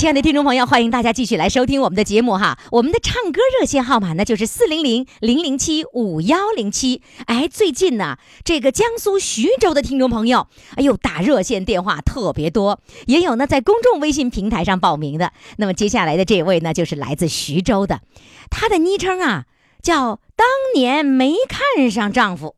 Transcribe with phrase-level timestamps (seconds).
[0.00, 2.58] 亲爱的听众朋友，欢迎大家继续来收听我们的节目哈。
[2.72, 7.02] 我们的唱歌热线号码呢，就是四零零零零七五幺零七。
[7.26, 15.34] 哎，最近呢，这个江苏徐州的听众朋友，哎呦，打热线电话特别多，也有呢在公众微信平台上报名的。
[15.58, 18.00] 那么接下来的这位呢，就是来自徐州的，
[18.48, 19.44] 他的昵称啊
[19.82, 22.54] 叫“当年没看上丈夫”。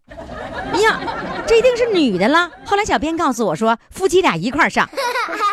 [0.82, 1.00] 呀，
[1.46, 2.50] 这一定是女的了。
[2.64, 4.88] 后来小编告诉我说，夫妻俩一块儿上。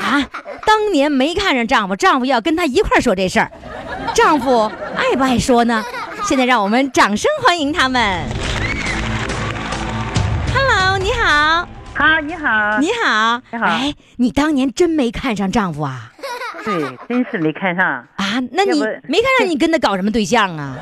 [0.02, 0.26] 啊，
[0.66, 3.52] 当年没看上丈夫，丈夫要跟她一块儿说这事儿，
[4.14, 5.84] 丈夫爱不爱说呢？
[6.24, 8.24] 现在让我们掌声欢迎他们。
[10.54, 16.12] Hello，你好，好，你好，你好，你好哎，你当年真没看上丈夫啊？
[16.64, 18.06] 对，真是没看上。
[18.30, 20.76] 啊，那你没看上你跟他搞什么对象啊？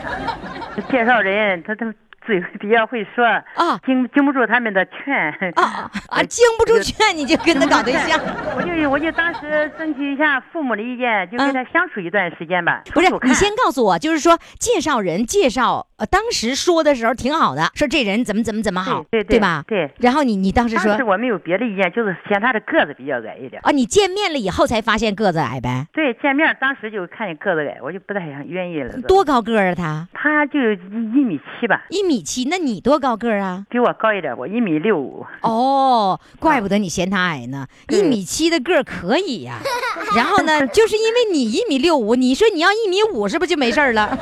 [0.92, 1.86] 介绍人，他都
[2.26, 5.16] 嘴比较会说，啊经经不住他们的劝。
[5.56, 6.24] 啊啊 啊！
[6.24, 8.20] 经不住劝你就跟他搞对象。
[8.56, 12.82] 我就 我就当时征求一下父母的意见，就跟他相处一段时间吧。
[12.86, 19.64] 嗯不是你先告诉我，就是说介绍人介绍，呃，当时说的时候挺好的，说这人怎么怎么怎么好，对对对吧？
[19.68, 23.62] 对然后你你当时说当时我没有别的意见，就是嫌他的个子比较矮一点。
[23.64, 25.88] 啊，你见面了以后才发现个子矮呗？
[25.94, 29.00] 对，见面当时就看见个子矮，我就不太想愿意了。
[29.02, 29.28] 多？
[29.28, 30.08] 高个儿啊他？
[30.14, 30.76] 他就一
[31.16, 33.66] 一米七吧，一米七，那你多高个儿啊？
[33.70, 35.26] 比我高一点，我一米六五。
[35.42, 39.60] 哦，怪不得你嫌他矮呢，一对米七的个儿可以呀、
[40.16, 44.18] 然后呢，就是因为你一米六五，你说你要一米五，是不是就没事儿了？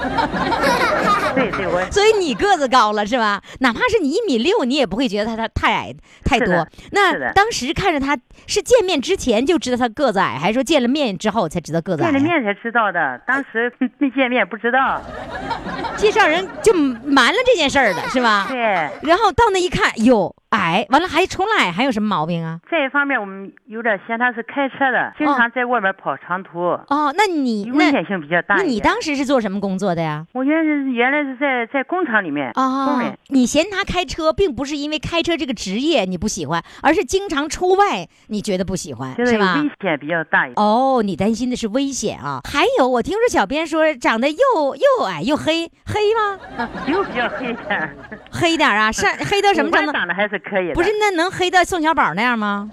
[1.35, 3.41] 对 对，我所以你个子高了是吧？
[3.59, 5.93] 哪怕是你一米六，你也不会觉得他他太矮
[6.23, 6.67] 太多。
[6.91, 8.17] 那当时看着他
[8.47, 12.11] 是见面之前就知道他个子矮，还是说见了面之后才知道个子矮？
[12.11, 15.01] 见了面才知道的，当时 没见面不知道。
[15.97, 18.47] 介绍人就瞒了这件事儿了是吧？
[18.49, 18.57] 对，
[19.01, 22.59] 然后到那一看，哟，矮，完了还除了矮还有什么毛病啊？
[22.69, 28.55] 这一方面我们有点嫌他是开车的，经常在外面跑长途，哦，那你危险性比较大。
[28.55, 30.25] 那你当时是做什么工作的呀？
[30.33, 39.55] 我原原来是在在工厂里面工哦人，，你嫌他开车，并不是因为开车这个职业你不喜欢，而是经常出外你觉得不喜欢，是吧？
[39.61, 40.45] 危险比较大。
[40.55, 42.39] 哦，你担心的是危险啊！
[42.49, 44.37] 还有，我听说小编说长得又
[44.75, 46.69] 又矮又黑，黑吗？
[46.87, 47.97] 又比较黑一点，
[48.31, 49.91] 黑点儿啊，上黑到什么程度？
[49.91, 50.73] 长得还是可以的。
[50.73, 52.69] 不是，那能黑到宋小宝那样吗？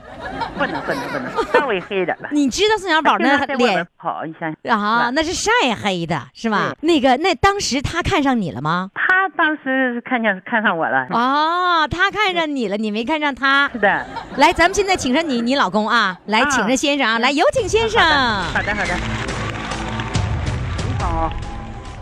[0.58, 2.28] 不能不能不能，稍微黑一点吧。
[2.32, 5.50] 你知道宋小宝那 脸跑，你想想啊，那是晒
[5.82, 6.74] 黑的，是吧？
[6.82, 8.90] 那个，那当时他看上你了吗？
[8.94, 11.06] 他当时是看见看上我了。
[11.10, 13.68] 哦，他看上你了，你没看上他。
[13.72, 14.06] 是的，
[14.36, 18.00] 来，咱们现在请上你你老公啊，来，啊请上先生啊，来，有请先生。
[18.02, 18.94] 好的好的。
[20.86, 21.32] 你好，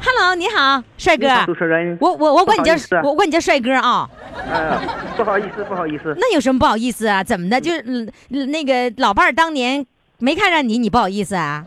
[0.02, 1.28] Hello，你好，帅哥。
[1.44, 4.08] 主持人，我我我管你叫我管你叫帅哥啊。
[4.50, 4.80] 呃，
[5.16, 7.22] 不好意思，不好意思，那有什么不好意思啊？
[7.22, 7.60] 怎么的？
[7.60, 9.84] 就是嗯那个老伴儿当年
[10.18, 11.64] 没看上你，你不好意思啊？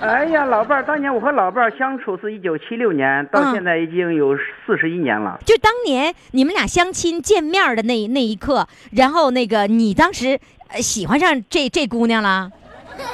[0.00, 5.38] 哎呀，老伴儿，当年我和老伴儿相处是一九七六年，嗯到现在已经有四十一年了。
[5.44, 12.50] 就当年你们俩相亲见面的那那一刻，然后那个你当时呃喜欢上这这姑娘了？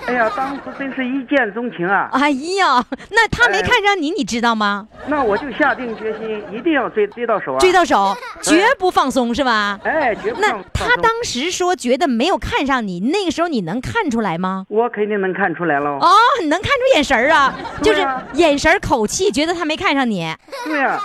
[0.06, 2.08] 哎呀，当时真是一见钟情啊！
[2.12, 4.86] 哎呀，那他没哎看上你，你知道吗？
[5.06, 7.58] 那我就下定决心，一定要追追到手啊！
[7.58, 9.78] 追到手，绝不放松，是吧？
[9.84, 14.66] 哎，绝不那放他当时说觉得没有看上你，那个时候你能看出来吗？
[14.68, 15.90] 我肯定能看出来了。
[15.90, 16.08] 哦，
[16.42, 20.34] 你能看出眼神儿啊，就是眼神、口气，觉得他没看上你。
[20.64, 21.00] 对呀、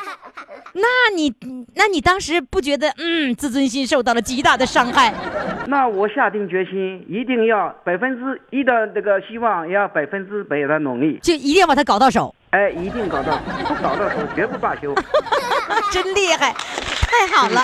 [0.74, 1.33] 那你
[1.75, 5.13] 那你当时不觉得嗯自尊心受到了极大的伤害？
[5.68, 11.19] 那我下定决心，一定要百分之一的这个希望，也要百分之百的努力。
[11.21, 13.38] 就一定要把它搞到手，哎，一定搞到，
[13.68, 14.94] 不搞到手绝不罢休。
[15.92, 17.62] 真厉害，太好了。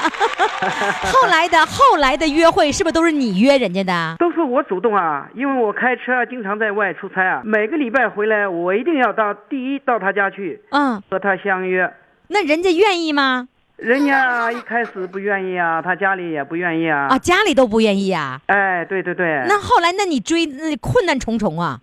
[1.11, 4.15] 后来的后来的约会是不是都是你约人家的？
[4.19, 11.91] 都是我主动啊，因为我开车啊经常在外出差啊，每个礼拜回来，我一定要到第一到他家去嗯，和他相约。
[12.29, 13.47] 那人家愿意吗？
[13.77, 17.07] 人家一开始不愿意啊，他家里也不愿意啊。
[17.09, 18.39] 啊，家里都不愿意啊。
[18.45, 21.79] 哎，对对对，那后来，那你追那困难重重啊？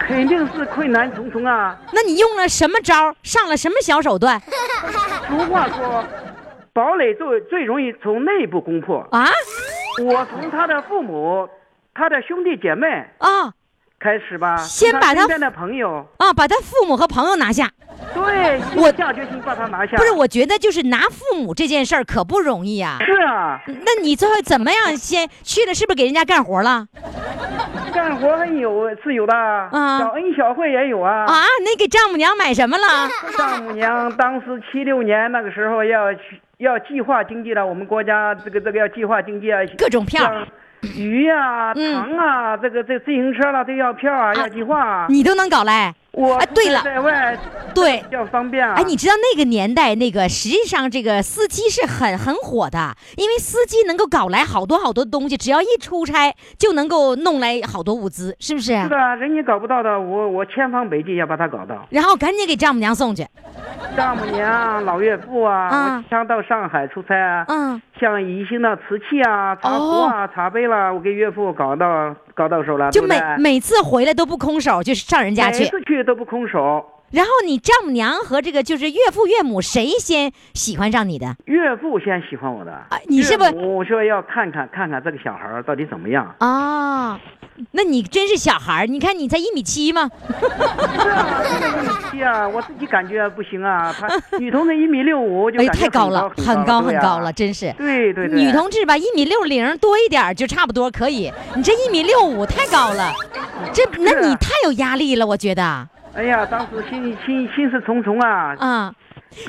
[0.00, 1.78] 肯定是困难重重啊。
[1.92, 3.14] 那你用了什么招？
[3.22, 4.40] 上了什么小手段
[5.28, 6.04] 俗话说，
[6.72, 9.06] 堡垒最最容易从内部攻破。
[9.12, 9.28] 啊？
[10.02, 11.48] 我从他的父母、
[11.94, 12.88] 他的兄弟姐妹
[13.18, 13.52] 啊
[14.00, 16.32] 开始吧，先把他身边的朋友，啊！
[16.32, 17.70] 把他父母和朋友拿下。
[18.14, 19.96] 对，我下决心把他拿下。
[19.96, 24.96] 不是，我觉得就是拿父母这件事儿可不容易啊、是啊，那你最后怎么样？
[24.96, 26.86] 先去了是不是给人家干活了
[27.92, 31.24] 干活还有是有的，啊小恩小惠也有啊。
[31.26, 31.44] 啊？
[31.64, 33.08] 那给丈母娘买什么了？
[33.36, 40.46] 丈母娘当时七六年那个时候要去要计划经济了，我们国家这个这个要计划经济啊，各种票像
[40.82, 45.06] 鱼呀、嗯糖啊，这个这自行车了都要票啊，要计划啊。
[45.08, 45.94] 你都能搞来？
[46.10, 47.38] 我哎对了在外
[47.74, 48.04] 对比。
[48.10, 48.74] 较方便啊。
[48.76, 58.72] 哎，你知道那个年代，那个实际上这个司机是很很火的，因为司机能够搞来好多好多东西，只要一出差就能够弄来好多物资，是不是？
[58.82, 61.86] 是的，人家搞不到的，我我千方百计要把他搞到。
[61.90, 63.26] 然后赶紧给丈母娘送去。
[63.96, 75.70] 丈母娘、老岳父啊，经常到上海出差啊，嗯，像宜兴的瓷器啊、茶壶啊、茶杯啦，我给岳父搞到搞到手了，就每每次回来都不空手，就是上人家去每去。
[75.70, 76.84] 次去都不空手。
[77.12, 81.36] 然后你丈母娘和这个就是岳父岳母谁先喜欢上你的？
[81.44, 86.34] 岳父先喜欢我的，啊你是不是岳母说要看看看看这个小孩儿到底怎么样？
[86.38, 87.20] 啊，
[87.72, 90.10] 那你真是小孩儿，你看你才一米七吗？
[90.26, 93.92] 是啊，这个一米七啊，我自己感觉不行啊。
[93.92, 94.08] 他
[94.38, 97.30] 女同志一米六五就哎太高了，很很高很高了，。
[97.32, 97.72] 真是。
[97.76, 101.30] 对对对，女同志吧，一米六零多一点儿就差不多可以。
[101.54, 103.12] 你这一米六五太高了，
[103.72, 108.94] 这那你太有压力了，我觉得哎呀，当时心心心事重重啊，嗯。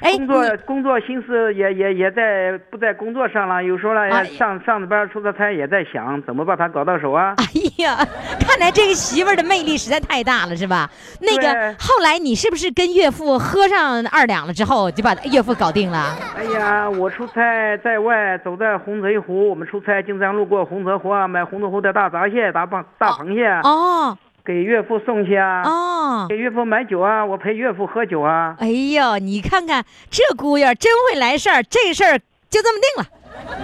[0.01, 7.36] 哎，工作工作心思也也也在不在工作上了，有时候呢哎上上着班出着差也在想怎么把他搞到手啊。
[7.38, 7.98] 哎呀，
[8.39, 10.89] 看来这个媳妇儿的魅力实在太大了，是吧？
[11.19, 16.16] 那个后来你是不是跟岳父喝上二两了之后，就把岳父搞定了？
[16.38, 25.62] 哎呀，我出差在外，走在洪泽湖，我们出差经常路过洪泽湖啊，买洪泽湖的大闸蟹、大螃大螃蟹，哦给岳父送去啊。
[25.63, 28.56] 哦，给岳父买酒啊，我陪岳父喝酒啊。
[28.60, 32.19] 哎呦，你看看这姑爷真会来事儿，这事儿
[32.50, 33.10] 就这么定了。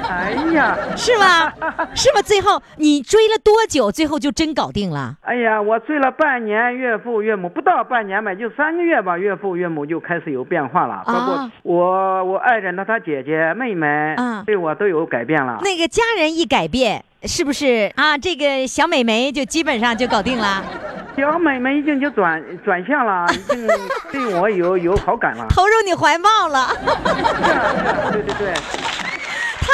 [0.08, 1.52] 哎呀，是吗？
[1.96, 2.22] 是吗？
[2.24, 3.92] 最后你追了多久？
[3.92, 5.16] 最后就真搞定了。
[5.22, 15.60] 哎呀，我追了半年，岳父岳母不到半年吧，就三个月吧，岳父岳母就开始有变化了，包括啊我我爱人的他姐姐妹妹，嗯对我都有改变了。
[15.62, 18.18] 那个家人一改变，是不是啊？
[18.18, 20.64] 这个小美眉就基本上就搞定了，
[21.16, 23.68] 小美眉已经就转转向了，已经
[24.12, 25.46] 对我有有好感了。
[25.50, 28.54] 投入你怀抱了，是啊是啊，对对对。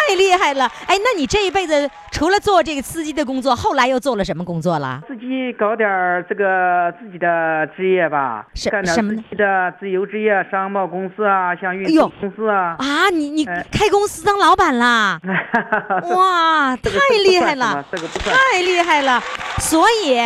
[0.07, 0.65] 太厉害了！
[0.87, 5.01] 哎，那你这一辈子除了做这个司机的工作，后来又做了什么工作了？
[5.07, 12.75] 自己搞点儿这个自己的职业吧，什干点什么呢自己的自由职业，商贸公司啊，像运输公司啊。
[12.79, 15.19] 啊，你你哎开公司当老板啦？
[16.13, 16.91] 哇，太
[17.23, 17.83] 厉害了。
[18.23, 19.21] 太厉害了！
[19.59, 20.19] 所以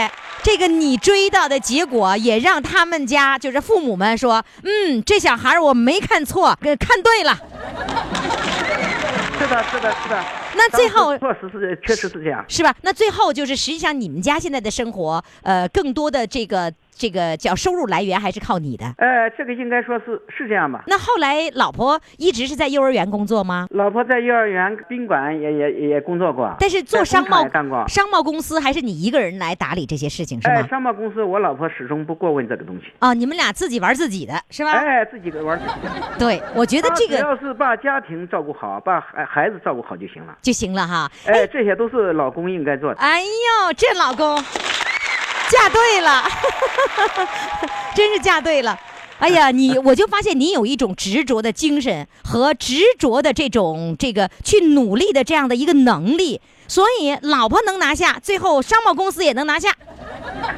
[0.44, 7.38] 这个你追到的结果，也让他们家就是父母们说，嗯，这小孩我没看错，给看对了。
[9.40, 10.24] 是的，是的，是的。
[10.56, 12.44] 那最后确实是，确实是这样。
[12.48, 12.76] 是吧？
[12.82, 18.86] 那最后就是，实际上你们家现在的生活，呃，更多的这个这个叫收入来源还是靠你的。
[18.98, 20.84] 呃，这个应该说是是这样吧。
[20.88, 23.68] 那后来老婆一直是在幼儿园工作吗？
[23.70, 27.48] 老婆在幼儿园、宾馆也也也工作过，但是做商贸。
[27.88, 30.68] 商贸公司还是你一个人来打理这些事情是哎，吗？
[30.68, 32.92] 商贸公司我老婆始终不过问这个东西。
[33.00, 34.72] 哦，你们俩自己玩自己的是吧？
[34.72, 36.18] 哎，自己玩自己的。
[36.18, 40.36] 对，我觉得这个主要是把家庭照顾好，把孩孩子照顾好就行了。
[40.42, 41.12] 就行了哈。
[41.26, 43.00] 哎，这些都是老公应该做的。
[43.00, 44.44] 哎呦，这老公
[45.50, 46.24] 嫁对了，
[47.94, 48.78] 真是嫁对了。
[49.20, 59.72] 哎呀，你 我就发现你有一种执着的精神和执着的这种这个去努力的这样的一个能力，所以老婆能拿下，最后商贸公司也能拿下，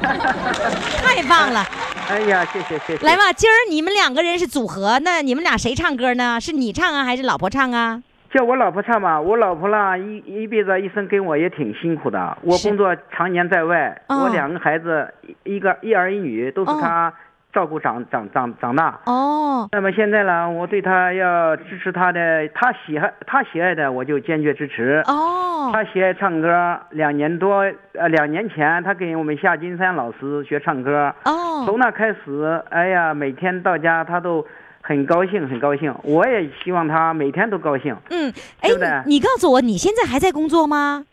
[1.04, 1.66] 太棒了。
[2.08, 3.04] 哎呀，谢谢谢谢。
[3.04, 6.40] 来吧，今儿你们两个人是组合，那你们俩谁唱歌呢？
[6.40, 8.02] 是你唱啊，还是老婆唱啊？
[8.32, 12.38] 叫我老婆唱吧，我老婆啦，一一辈子一生跟我也挺辛苦的。
[12.40, 15.06] 我工作常年在外，哦我两个孩子，
[15.44, 17.12] 一一个一儿一女，都是哦她
[17.52, 18.98] 照顾长长长长大。
[19.04, 25.02] 哦，那么现在呢，我对她要支持她的，她喜爱她喜爱的，我就坚决支持。
[25.06, 34.46] 哦，她喜爱唱歌，两年多，呃，两年前她跟我们夏金山老师学唱歌，哦，从那开始，哎呀，每天到家她都
[34.82, 35.94] 很高兴，很高兴。
[36.02, 37.96] 我也希望他每天都高兴。
[38.10, 38.68] 嗯，哎
[39.06, 41.06] 你你告诉我，你现在还在工作吗？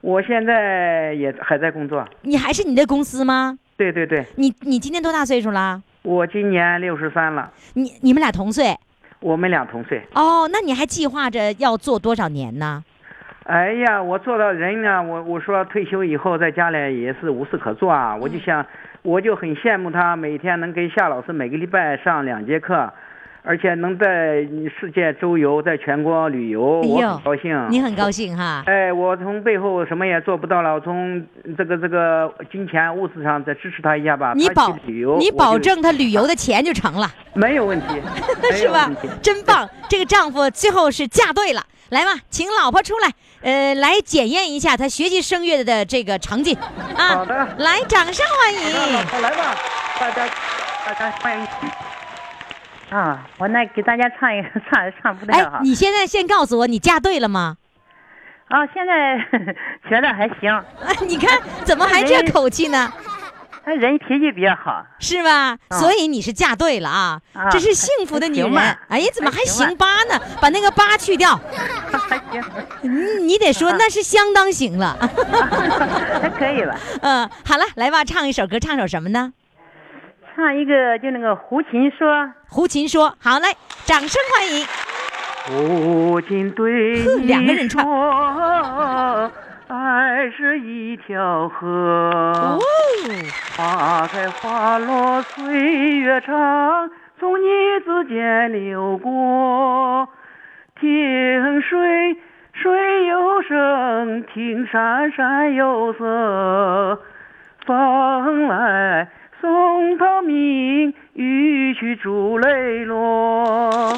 [0.00, 2.02] 我现在也还在工作。
[2.22, 3.58] 你还是你的公司吗？
[3.76, 5.82] 对对对，你你今年多大岁数了？
[6.02, 8.74] 我今年六十三了，你你们俩同岁
[9.20, 10.00] 我们俩同岁。
[10.14, 12.84] 哦，那你还计划着要做多少年呢？
[13.42, 18.64] 哎呀，我做到人呢，我我说退休以后在家里也是无事可做啊，我就想，
[19.02, 22.92] 我就很羡慕他每天能给夏老师每个礼拜上两节课，
[23.46, 24.44] 而且能在
[24.80, 27.66] 世界周游，在全国旅游，我哎呦很高兴。
[27.70, 28.64] 你很高兴哈？
[28.66, 31.24] 哎，我从背后什么也做不到了，我从
[31.56, 34.32] 这个这个金钱物质上再支持他一下吧。
[34.34, 38.02] 你保旅游，你保证他旅游的钱就成了， 没有问题，
[38.42, 38.90] 没是吧？
[39.22, 39.68] 真棒！
[39.88, 41.62] 这个丈夫最后是嫁对了。
[41.90, 43.08] 来吧，请老婆出来，
[43.42, 46.52] 呃，来检验一下他学习声乐的这个成绩
[46.96, 47.14] 啊！
[47.14, 49.02] 好的来，掌声欢迎老。
[49.04, 49.54] 婆来吧，
[50.00, 50.26] 大家
[50.84, 51.46] 大家欢迎。
[52.90, 55.56] 啊，我那给大家唱一个， 唱唱不太好，。
[55.58, 57.56] 哎你现在先告诉我，你嫁对了吗？
[58.48, 59.18] 啊，现在
[59.90, 60.64] 觉得还行，啊，
[61.06, 62.92] 你看怎么还这口气呢？
[63.64, 64.86] 他人脾气比较好。
[65.00, 65.58] 是吧？
[65.72, 68.54] 所以你是嫁对了啊，啊这是幸福的女人。
[68.86, 70.20] 哎呀，怎么还还行八呢？
[70.40, 71.36] 把那个八去掉，
[71.90, 72.40] 还行，
[72.82, 74.96] 你你得说那是相当行了。
[76.22, 76.76] 还可以吧。
[77.02, 79.32] 嗯，好了，来吧，唱一首歌，唱首什么呢？
[80.36, 83.48] 唱一个就那个胡琴说，胡琴说，好嘞，
[83.86, 84.66] 掌声欢迎。
[85.46, 89.32] 胡琴对 两个人唱说，
[89.68, 91.66] 爱是一条河
[92.34, 92.60] 哦，，
[93.56, 97.46] 花开花落岁月长，从你
[97.86, 100.06] 指尖流过。
[100.78, 102.14] 听水
[102.52, 107.00] 水有声，听山山有色。
[107.64, 109.08] 风来
[109.46, 113.94] 松涛鸣，雨去珠泪落。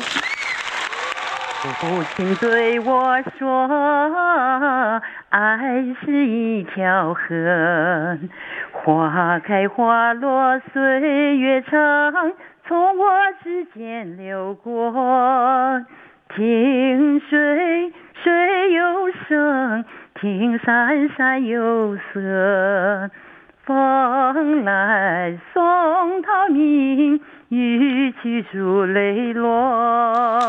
[1.81, 5.01] 父亲对我说，
[5.31, 5.59] 爱
[6.05, 8.19] 是一条河，
[8.73, 12.33] 花开花落岁月长，
[12.67, 13.11] 从我
[13.43, 15.83] 指尖流过。
[16.37, 17.91] 听水
[18.23, 19.83] 水有声，
[20.21, 23.11] 听山山有色。
[23.69, 27.21] 风来松涛鸣，
[27.51, 30.41] 雨去珠泪落。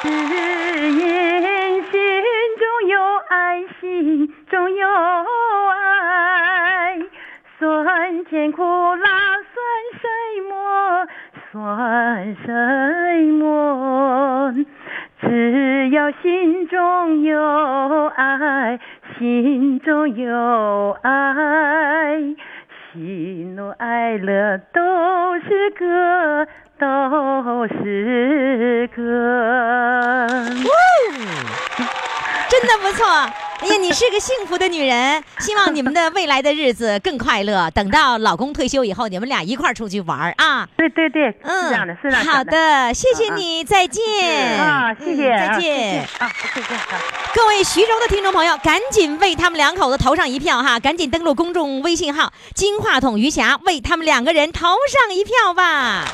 [0.00, 2.22] 只因心
[2.60, 4.86] 中有爱，心中有
[5.74, 6.96] 爱，
[7.58, 9.08] 酸甜苦辣
[9.42, 9.58] 算
[9.98, 10.06] 什
[10.48, 11.08] 么？
[11.50, 12.46] 算什
[13.34, 14.54] 么？
[15.20, 18.78] 只要心中有爱，
[19.18, 22.20] 心中有爱，
[22.92, 26.46] 喜怒哀乐都是歌，
[26.78, 30.28] 都是歌。
[32.58, 33.06] 真的不错。
[33.06, 37.70] 哎呀，你是个幸福的女人，希望你们的未来的日子更快乐。
[37.70, 40.68] 等到老公退休以后，你们俩一块儿出去玩儿啊。
[40.76, 42.32] 对对对，嗯，是这样的，是这样的。
[42.32, 44.02] 好的，谢谢你，再见。
[44.58, 46.00] 啊，谢谢，嗯再啊见。
[46.18, 47.00] 啊，再见啊。
[47.34, 50.80] 各位徐州的听众朋友，赶紧为他们两口子投上一票哈！
[50.80, 56.04] 赶紧登录公众微信号“金话筒余霞”，为他们两个人投上一票吧。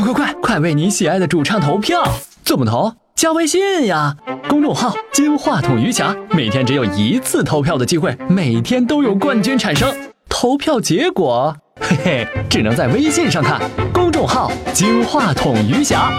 [0.00, 2.02] 快快快，快为你喜爱的主唱投票！
[2.42, 2.94] 怎么投？
[3.14, 4.16] 加微信呀，
[4.48, 9.94] 公众号“金话筒余霞”，每天只有一次投票的机会，每天都有冠军产生。
[10.26, 13.60] 投票结果，嘿嘿，只能在微信上看。
[13.92, 16.10] 公众号“金话筒余霞”。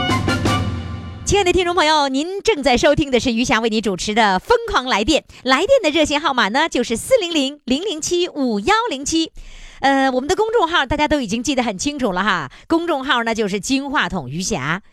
[1.25, 9.31] 亲爱的听众朋友，您正在收听的是余霞为你主持的《疯狂来电》，来电的热线号码呢就是四零零零零七五幺零七。
[9.81, 14.83] 呃，我们的公众号大家都已经记得很清楚了哈，公众号呢就是金话筒余霞。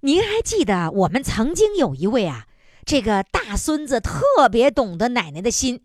[0.00, 2.46] 您还记得我们曾经有一位啊，
[2.84, 5.80] 这个大孙子特别懂得奶奶的心，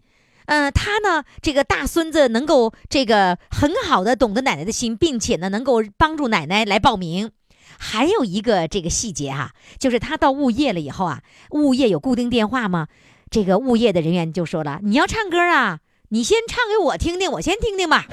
[0.47, 7.29] 呃，他呢这个大孙子能够这个很好的懂得奶奶的心，并且呢能够帮助奶奶来报名。
[7.77, 11.21] 还有一个这个细节哈、就是他到物业了以后啊，
[11.51, 12.87] 物业有固定电话吗？
[13.29, 18.05] 这个物业的人员就说了，你要唱歌啊，你先唱给我听听，我先听听吧。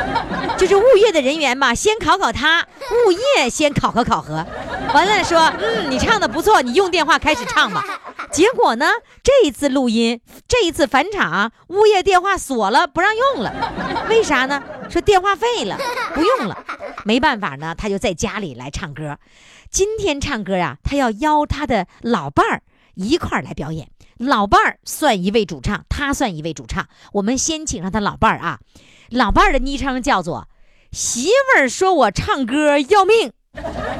[0.58, 2.66] 就是物业的人员嘛，先考考他，
[3.06, 4.44] 物业先考核考核，
[4.92, 7.84] 完了说，嗯，你唱的不错，你用电话开始唱吧。
[8.30, 8.86] 结果呢，
[9.22, 14.06] 这一次录音，这一次返场，物业电话锁了，不让用了。
[14.10, 14.62] 为啥呢？
[14.90, 15.78] 说电话废了，
[16.14, 16.64] 不用了。
[17.04, 19.18] 没办法呢，他就在家里来唱歌。
[19.70, 22.62] 今天唱歌啊，他要邀他的老伴儿
[22.94, 23.88] 一块儿来表演。
[24.18, 26.86] 老伴儿算一位主唱，他算一位主唱。
[27.12, 28.58] 我们先请上他老伴儿啊，
[29.10, 30.48] 老伴儿的昵称叫做
[30.90, 33.32] “媳妇儿说我唱歌要命”。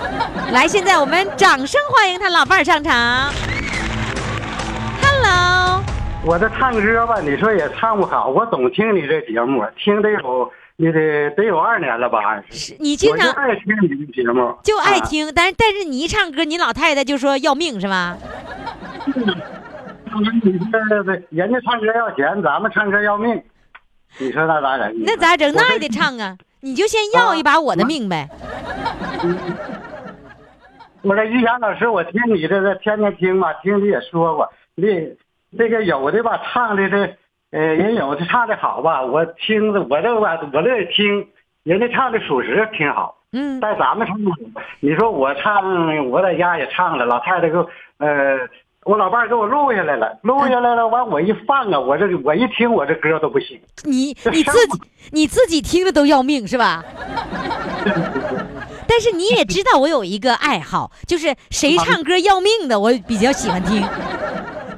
[0.52, 3.32] 来，现在我们掌声欢迎他老伴儿上场。
[5.02, 5.82] Hello，
[6.24, 12.42] 我这唱歌吧，你说也唱不好，我总听你这节目，听得有你得得有二年了吧？
[12.50, 18.16] 是你经常爱听你这节目，就爱啊听，但是但是你一唱歌，你老太太就说要命是吧？
[20.08, 23.42] 唱歌你这这人家唱歌要钱，咱们唱歌要命，
[24.18, 25.02] 你说那咋整？
[25.04, 25.52] 那咋整？
[25.54, 26.36] 那也得唱啊！
[26.60, 28.28] 你就先要一把我的命呗。
[31.02, 35.16] 我这于霞老师，我听你这个天天听吧，听你也说过，你
[35.56, 37.16] 这个有的吧唱的这，
[37.52, 41.28] 呃，人有的唱的好吧，我听着我这吧我乐意听，
[41.62, 43.16] 人家唱的属实挺好。
[43.30, 44.18] 嗯，但咱们唱，
[44.80, 48.38] 你说我唱，我在家也唱了，老太太给我，呃，
[48.84, 53.60] 我老伴儿给我录下来了，录下来了，完我一放啊，我这我一听我这歌都不行。
[53.84, 54.80] 你你自己
[55.10, 56.82] 你自己听着都要命是吧？
[58.88, 63.86] 但是你也知道，我有一个爱好，就是谁唱歌要命的，我比较喜欢听。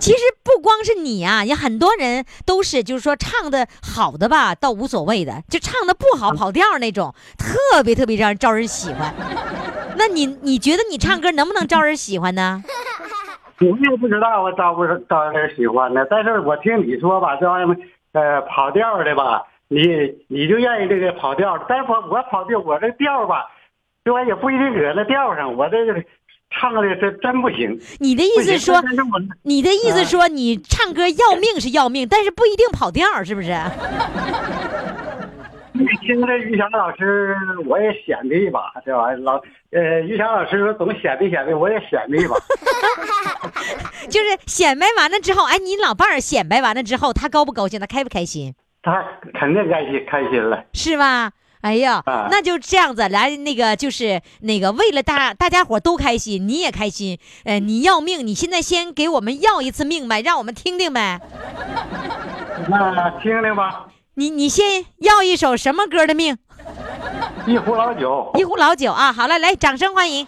[0.00, 9.14] 其实不光是你啊，也很多人都是，就是说唱的好的吧，倒无所谓的，就唱的不好跑调那种，特别特别让人招人喜欢。
[9.97, 12.64] 那你你觉得你唱歌能不能招人喜欢呢？
[13.61, 17.76] 我也不知道我招不招人喜欢呢，但是我听你说吧，这玩意儿，
[18.12, 19.87] 呃，跑调的吧，你
[20.29, 23.45] 你就愿意这个跑调，但是我我跑调，我这调吧，
[24.02, 25.95] 这玩意儿也不一定搁那调上，我这个
[26.50, 27.79] 唱的这真不行。
[27.99, 28.83] 你的意思说，
[29.43, 33.52] 你的意思说你唱歌要命是要命，但是不一定跑调，是不是？
[36.00, 39.35] 你听这于翔老师，我也显摆一把，这玩意儿老
[39.71, 42.35] 呃，于翔老师说总显摆显摆，我也显摆一把。
[44.09, 47.78] 就是显摆完了之后，哎，你老伴儿显摆完了之后，他高不高兴？
[47.78, 48.54] 他开不开心？
[48.83, 49.04] 他
[49.38, 50.65] 肯定开心开心了。
[50.73, 51.32] 是吧？
[51.60, 61.21] 哎呀，啊那就这样子来，那个就是那个，为了大大家伙都开心，你也开心，呃，你要命，你现在先给我们要一次命呗，让我们听听呗。
[62.69, 66.36] 那听听吧，你你先要一首什么歌的命？
[67.46, 69.12] 一壶老酒，一壶老酒啊！
[69.12, 70.26] 好了，来，掌声欢迎。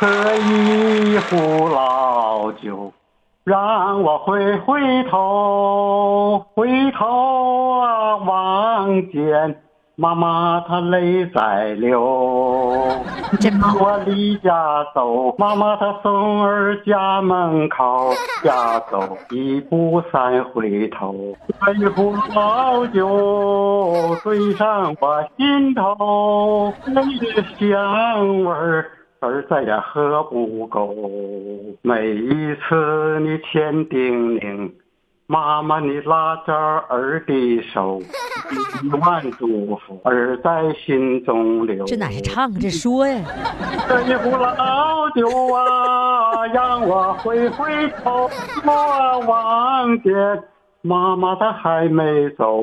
[0.00, 2.92] 喝一壶老酒，
[3.44, 9.62] 让我回回头，回头啊，望见
[10.02, 12.02] 妈妈她泪在流。
[12.02, 18.10] 我离家走，妈妈她送儿家门口，
[18.42, 21.14] 家走一步三回头，
[21.60, 28.84] 喝一壶老酒醉上我心头，你的香味儿。
[29.20, 30.92] 儿再也喝不够，
[31.82, 34.68] 每一次你千叮咛，
[35.32, 37.98] 妈妈你拉着儿的手，
[38.84, 41.86] 一万祝福儿在心中留。
[41.86, 43.24] 这哪是唱啊，这说呀。
[43.88, 48.28] 这一壶老酒啊，让我回回头，
[48.62, 50.12] 莫忘见
[50.82, 52.62] 妈妈她还没走。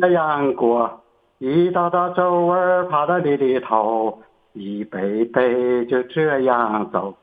[0.00, 1.02] 这样过，
[1.40, 4.18] 一道道皱纹儿爬到你的头，
[4.54, 7.14] 一杯杯就这样走，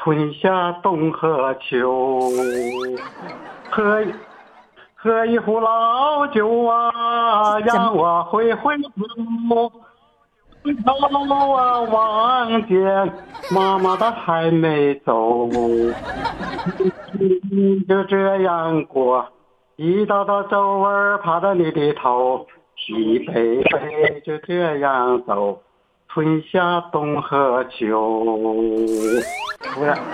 [0.00, 2.20] 春夏冬和秋，
[3.68, 4.04] 喝
[4.94, 9.72] 喝一壶老酒啊，让我回回头。
[10.62, 10.92] 回头
[11.52, 13.12] 啊，望见
[13.50, 15.48] 妈妈她还没走，
[17.88, 19.26] 就这样过，
[19.76, 22.46] 一道道皱纹爬到你的头，
[22.88, 25.60] 一杯杯就这样走，
[26.18, 28.24] 春夏冬和秋。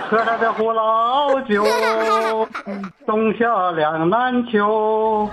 [0.07, 1.63] 喝上这壶老酒，
[3.07, 5.27] 冬夏两难求，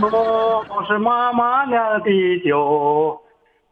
[0.00, 2.10] 都是妈妈酿的
[2.42, 3.20] 酒。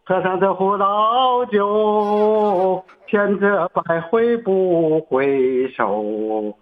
[0.04, 6.54] 喝上这壶老酒，千折百回不回首，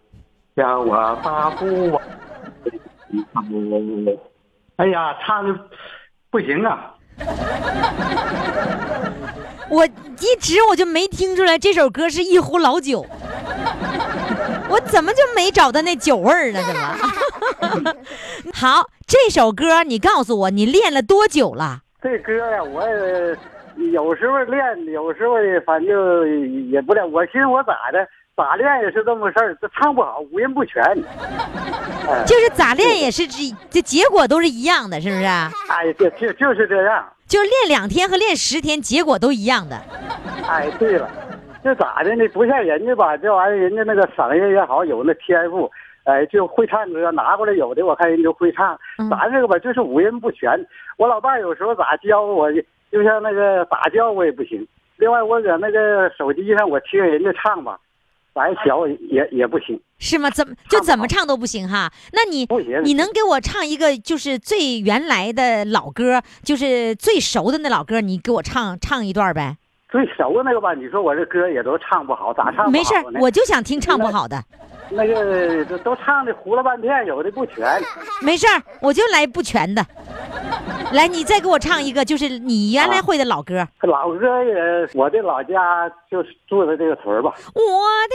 [0.55, 2.01] 叫我大步。
[4.77, 5.59] 哎呀，唱的
[6.31, 6.93] 不行啊！
[9.69, 13.05] 我一直我就没听出来这首歌是一壶老酒，
[14.71, 16.61] 我怎么就没找到那酒味儿呢？
[16.63, 17.95] 怎么？
[18.55, 21.81] 好，这首歌你告诉我，你练了多久了？
[22.01, 23.37] 这歌呀，我也
[23.91, 27.11] 有时候练，有时候也反正也不练。
[27.11, 30.83] 我寻思我咋的，咋练也是这么事儿，这唱不好，五音不全。
[32.09, 35.25] 哎就是咋练也是这这结果都是一样的，是不是？
[35.25, 37.05] 哎，就就就是这样。
[37.27, 39.77] 就是练两天和练十天，结果都一样的。
[40.47, 41.11] 哎，对了，
[41.65, 42.29] 这咋的呢？
[42.29, 45.69] 不像人家吧，这玩意儿人家那个嗓音也好，有那天赋，
[46.05, 48.79] 哎，就会唱歌，拿过来有的我看人就会唱。
[49.11, 50.51] 咱这个吧，就是五音不全。
[50.99, 52.53] 我老伴有时候咋教我，
[52.93, 54.65] 就像那个咋教我也不行。
[54.99, 57.77] 另外，我搁那个手机上我听人家唱吧，
[58.37, 59.81] 咱小也也不行。
[59.99, 60.29] 是吗？
[60.29, 61.91] 怎么就怎么唱都不行哈？
[62.13, 62.47] 那你
[62.85, 69.57] 你能给我唱一个就是最原来的老歌，就是最熟的那老歌，你给我唱唱一段呗？
[69.89, 72.71] 最熟的那个吧，你说我这歌也都唱不好，咋唱？
[72.71, 74.45] 没事，我就想听唱不好的。
[74.91, 77.65] 那个都都唱的糊了半天，有的不全。
[78.21, 78.47] 没事，
[78.83, 79.85] 我就来不全的。
[80.95, 83.67] 来，你再给我唱一个，就是你原来会的老歌。
[83.83, 84.55] 老歌也，
[84.95, 87.33] 我的老家就是住在这个屯儿吧。
[87.55, 88.15] 我的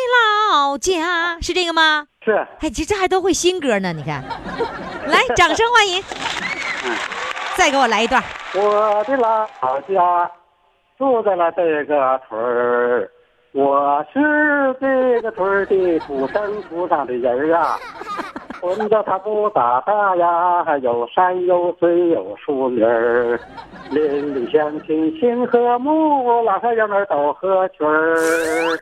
[0.53, 2.07] 老家是这个吗？
[2.23, 4.23] 是，哎，这这还都会新歌呢，你看。
[5.07, 6.01] 来，掌声欢迎。
[6.85, 6.95] 嗯
[7.57, 8.23] 再给我来一段。
[8.55, 9.45] 我的老
[9.81, 10.31] 家
[10.97, 13.11] 住在了这个屯儿，
[13.51, 17.77] 我是这个屯儿的土生土长的人儿啊。
[18.61, 23.39] 村子它不咋大呀，有山有水有树林儿，
[23.89, 28.77] 邻里乡亲亲和睦，老少爷们都合群儿。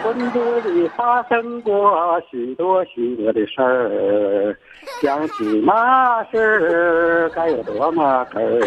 [0.00, 4.56] 村子里发生过许多许多的事儿，
[5.02, 8.62] 想起那事该有多么哏儿。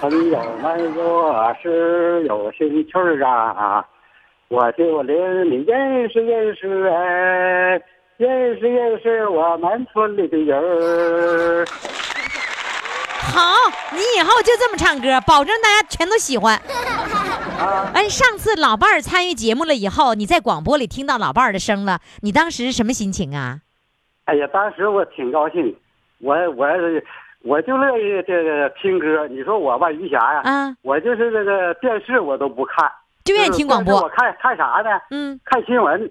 [0.00, 3.84] 朋友们若是有兴趣儿啊，
[4.48, 5.14] 我就领
[5.50, 7.80] 你认识认识哎，
[8.22, 11.66] 认识认识我们村里的人儿。
[13.34, 13.40] 好，
[13.90, 16.56] 你以后就这么唱歌，保证大家全都喜欢。
[17.92, 23.58] 哎，上次老伴儿参与节目了以后，你在广播里听到老伴儿的声了，你当时什么心情啊？
[24.26, 25.76] 哎呀，当时我挺高兴，
[26.20, 26.68] 我我
[27.42, 29.26] 我就乐意这个听歌。
[29.26, 32.88] 你说我吧，于霞呀，啊，我就是这个电视我都不看，
[33.24, 34.00] 就愿意听广播。
[34.00, 34.90] 我看看啥呢？
[35.10, 36.08] 嗯，看新闻，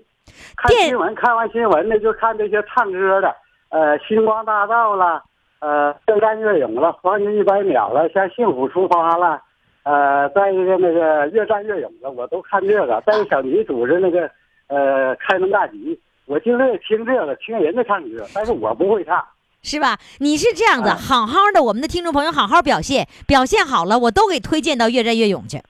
[0.55, 3.35] 看新闻，看完新闻呢就看这些唱歌的，
[3.69, 5.23] 呃，星光大道了，
[5.59, 9.41] 呃，越战越勇了，黄金一百秒了，像幸福出发了，
[9.83, 13.01] 呃，再一个那个越战越勇了，我都看这个。
[13.05, 14.29] 再一个小女主持那个
[14.67, 19.23] 呃开门大吉，我就乐意听这个，听人家唱歌，但是我不会唱。
[19.63, 19.99] 是吧？
[20.17, 25.61] 你是这样子，啊好好的，我们的听众朋友好好表现，表现好了，我都给推荐到越战越勇去。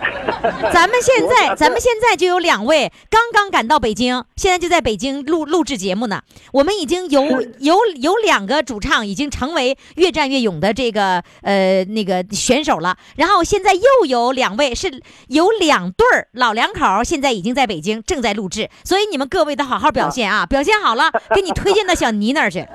[0.72, 6.22] 咱们现在，咱们现在就有两位刚刚赶到北京，现在就在北京录录制节目呢。
[6.52, 7.22] 我们已经有
[7.58, 22.66] 有有两个主唱已经成为越战越勇的这个呃那个选手了，然后现在又有两位是有两对儿老两口，现在已经在北京正在录制，所以你们各位得好好表现啊，表现好了， 给你推荐到小妮那儿去，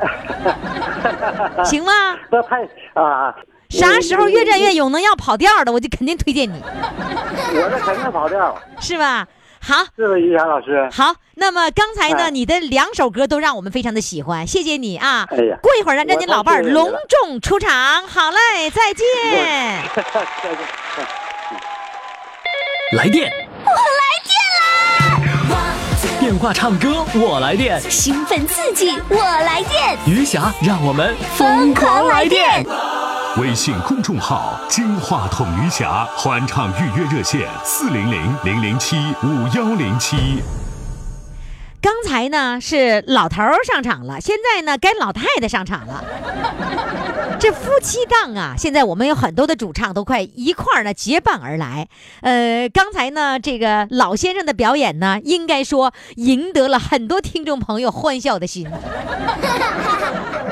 [1.65, 1.91] 行吗？
[2.31, 3.35] 那太啊！
[3.69, 9.27] 啥时候越战越勇能要跑调的，我就肯定推荐你，我这肯定跑调， 是吧？
[9.59, 9.83] 好。
[9.97, 10.87] 是不是于霞老师？
[10.91, 15.27] 好，那么刚才呢，哎你的两首歌都让我们非常的喜欢，谢谢你啊！
[15.31, 19.05] 哎呀过一会儿让让你老伴儿隆重出场，好嘞，再见。
[19.95, 20.59] 再见。
[22.91, 23.31] 来电，
[23.65, 24.35] 我来电
[25.49, 25.73] 啦！
[26.19, 32.63] 电话唱歌我来电， 兴奋刺激，我来电，余霞让我们疯狂来电。
[33.37, 40.41] 微信公众号“金话筒余霞”欢唱预约热线：四零零零零七五幺零七。
[41.81, 46.01] 刚才呢是老头儿上场了，现在呢该老太太上场了。
[47.37, 51.89] 这夫妻档啊，现在我们有很多的主唱都快一块儿呢结伴而来。
[52.21, 58.65] 呃，刚才呢这个老先生的表演呢，应该说赢得了很多听众朋友欢笑的心。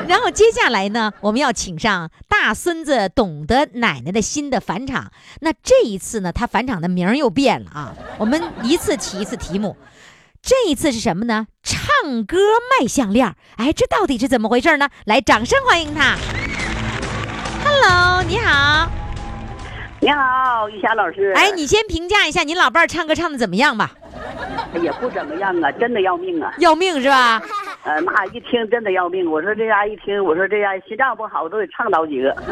[0.06, 5.10] 然后接下来呢，我们要请上大孙子懂得奶奶的心的返场。
[5.40, 7.94] 那这一次呢，他返场的名儿又变了啊。
[8.18, 9.76] 我们一次起一次题目，
[10.42, 11.46] 这一次是什么呢？
[11.62, 12.36] 唱歌
[12.78, 13.34] 卖项链儿。
[13.56, 14.88] 哎，这到底是怎么回事呢？
[15.06, 16.16] 来，掌声欢迎他。
[17.64, 18.90] Hello，你好。
[20.00, 21.32] 你好，玉霞老师。
[21.34, 23.92] 哎，你先评价一下你老伴儿唱歌唱的怎么样吧？
[24.82, 26.52] 也不怎么样啊，真的要命啊！
[26.58, 27.40] 要命是吧？
[27.84, 29.30] 呃，那一听真的要命。
[29.30, 32.34] 我说这家一听，我说这家心脏不好，都得唱倒几个。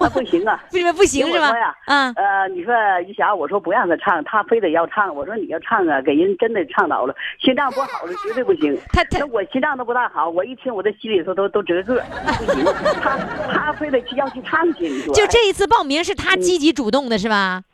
[0.00, 0.62] 那不行啊。
[0.72, 1.74] 为什么不行是吧我说呀？
[1.86, 2.72] 嗯，呃，你说
[3.08, 5.12] 一霞，我说不让他唱，他非得要唱。
[5.12, 8.78] 我说你要唱啊，给人真的唱倒了，心脏不好了，绝对不行。
[8.92, 12.00] 他他那我心脏都不大好，我一听我的心里头都都折个，
[12.38, 12.64] 不行。
[13.02, 13.18] 他
[13.52, 17.64] 他非得去要去唱去，你说就这一次报名是他积极主动的是吧？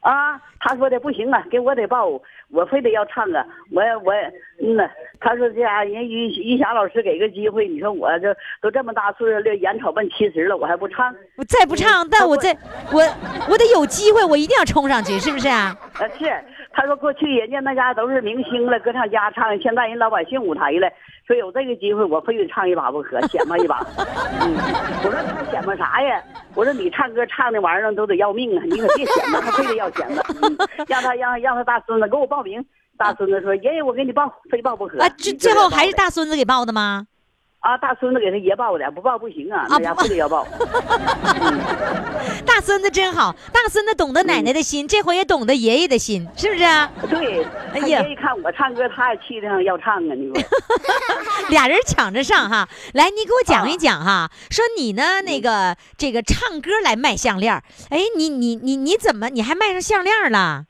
[0.00, 0.40] 啊？
[0.66, 2.08] 他说的不行啊，给我得报，
[2.54, 4.14] 我非得要唱啊，我我
[4.62, 4.88] 嗯呐，
[5.18, 11.12] 他说这样人于于霞老师给个机会，你说我这都这么大岁数了，眼瞅奔七十了，我还不唱？
[11.36, 12.56] 我再不唱，但我再
[12.92, 13.02] 我
[13.50, 15.76] 我得有机会，我一定要冲上去，是不是啊？
[15.94, 16.24] 啊，是，
[16.74, 20.90] 他说过去人家那家都是明星了，歌唱家唱，现在人老百姓舞台了，
[21.26, 23.78] 说有这个机会，我非得唱一把不可，显摆一把。
[24.42, 24.54] 嗯，
[25.04, 26.20] 我说他显摆啥呀？
[26.54, 30.22] 我说你唱歌唱那玩意儿都得要命啊，你可别显摆，还非得要显摆。
[30.42, 30.56] 嗯，
[30.88, 32.64] 让他让让他大孙子给我报名。
[32.96, 37.06] 大孙子说：“爷爷，我给你报，非报不可。”啊，最最后还是大孙子给报的吗？
[37.64, 40.46] 啊，大孙子给他爷抱的，不抱不行啊，那家非得要抱。
[42.44, 46.92] 大孙子真好，大孙子懂得奶奶的心，这回也懂得爷爷的心，是不是啊？
[47.08, 50.44] 对，哎呀一看我唱歌，他也气得上要唱啊，你说。
[51.48, 57.54] 俩人抢着上哈，来，你给我讲一讲哈，说你呢那个这个唱歌来卖项链，
[57.88, 60.66] 哎，你你你你怎么你还卖上项链了？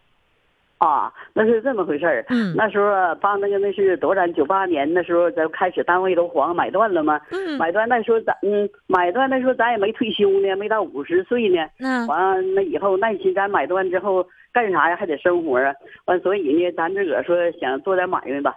[0.79, 2.25] 啊，那是这么回事儿。
[2.29, 4.27] 嗯那时候啊帮那个那是多少？
[4.29, 7.21] 九八年那时候咱开始单位都黄买断了嘛。
[7.31, 11.65] 嗯买断那时候咱嗯买断那时候咱也没退休呢，没到五十岁呢。
[11.81, 14.97] 嗯完那以后耐心咱买断之后干啥呀？
[14.97, 15.73] 还得生活啊。
[16.07, 18.55] 完所以呢，咱自个儿说想做点买卖吧，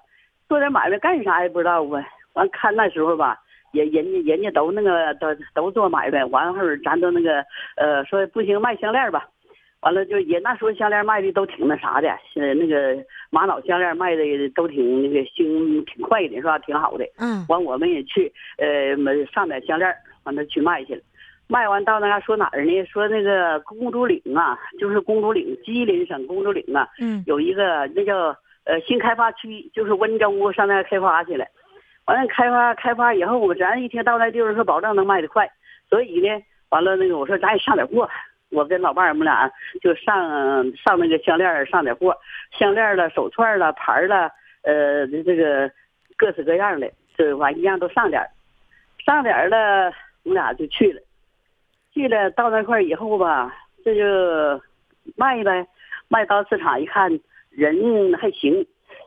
[0.50, 2.04] 做点买卖干啥也不知道啊。
[2.34, 3.38] 完看那时候吧。
[3.74, 7.44] 人人家人家都那个都都做买卖，完后儿咱都那个
[7.76, 9.28] 呃说不行卖项链吧，
[9.88, 16.60] 完了就也那时候项链卖的都挺那啥的，呃那个玛瑙项链卖的都挺那个兴挺快的是吧？
[16.60, 17.06] 挺好的。
[17.20, 19.90] 嗯完我们也去呃买上点项链，
[20.26, 21.02] 完了去卖去了。
[21.48, 22.84] 卖完到那嘎说哪儿呢？
[22.84, 31.46] 说那个公主岭啊，就是公主岭，吉林省公主岭啊，嗯有一个那叫呃新开发区，就是温州上那开发去了。
[32.08, 35.50] 完了开发开发以后，我咱一听到那地方说保证能卖得快，
[35.90, 36.28] 所以呢，
[36.72, 38.10] 完了那个我说咱也上点货。
[38.50, 42.16] 我跟老伴儿我们俩就上上那个项链儿上点货，
[42.58, 44.32] 项链儿了、手串儿了、牌儿了，
[44.64, 45.70] 呃，这个
[46.16, 48.30] 各式各样的，这完一样都上点儿，
[49.06, 49.92] 上点儿了，
[50.24, 51.02] 我们俩就去了。
[51.94, 54.62] 去了到那块儿以后吧，这就
[55.16, 55.68] 卖呗，
[56.08, 58.66] 卖到市场一看人还行，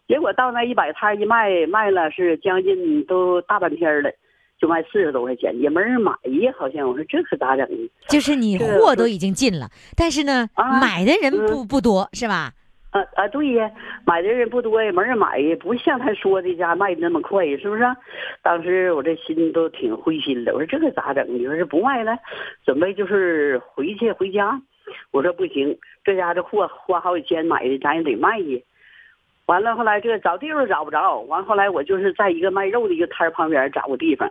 [0.09, 4.11] 结果到那一摆摊一卖，卖了是将近都大半天了，
[4.61, 7.89] 就卖四十多块钱，也没人买呀，好像我说这可咋整呢？
[8.09, 12.53] 就是你货都已经进了，但是呢，啊买的人不嗯不多，是吧？
[12.91, 13.71] 啊啊，对呀，
[14.05, 17.97] 买的人不多也，没人买呀，不像他说的家卖的那么快呀，是不是啊、
[18.43, 21.25] 当时我这心都挺灰心的，我说这可咋整？
[21.29, 22.19] 你说是不卖了，
[22.67, 24.61] 准备就是回去回家。
[25.13, 28.59] 我说不行，这家这货花好几千买的，咱也得卖呀。
[29.47, 34.29] 完了，后来这个找地方找不着，完后来我就是在一个卖肉的一个摊儿旁边找个地方，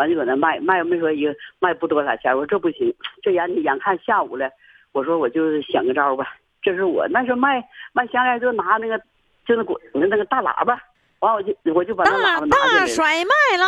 [0.00, 4.50] 完就搁那卖，卖没说一个卖不多少钱，我说这不行，这眼眼看下午了，
[4.92, 6.24] 我说我就想个招儿吧。
[6.62, 8.98] 这是我那时候卖卖香烟就拿那个
[9.46, 10.80] 就那滚的那个大喇叭，
[11.20, 13.66] 完我就我就把那喇大叭拿下来了大甩卖了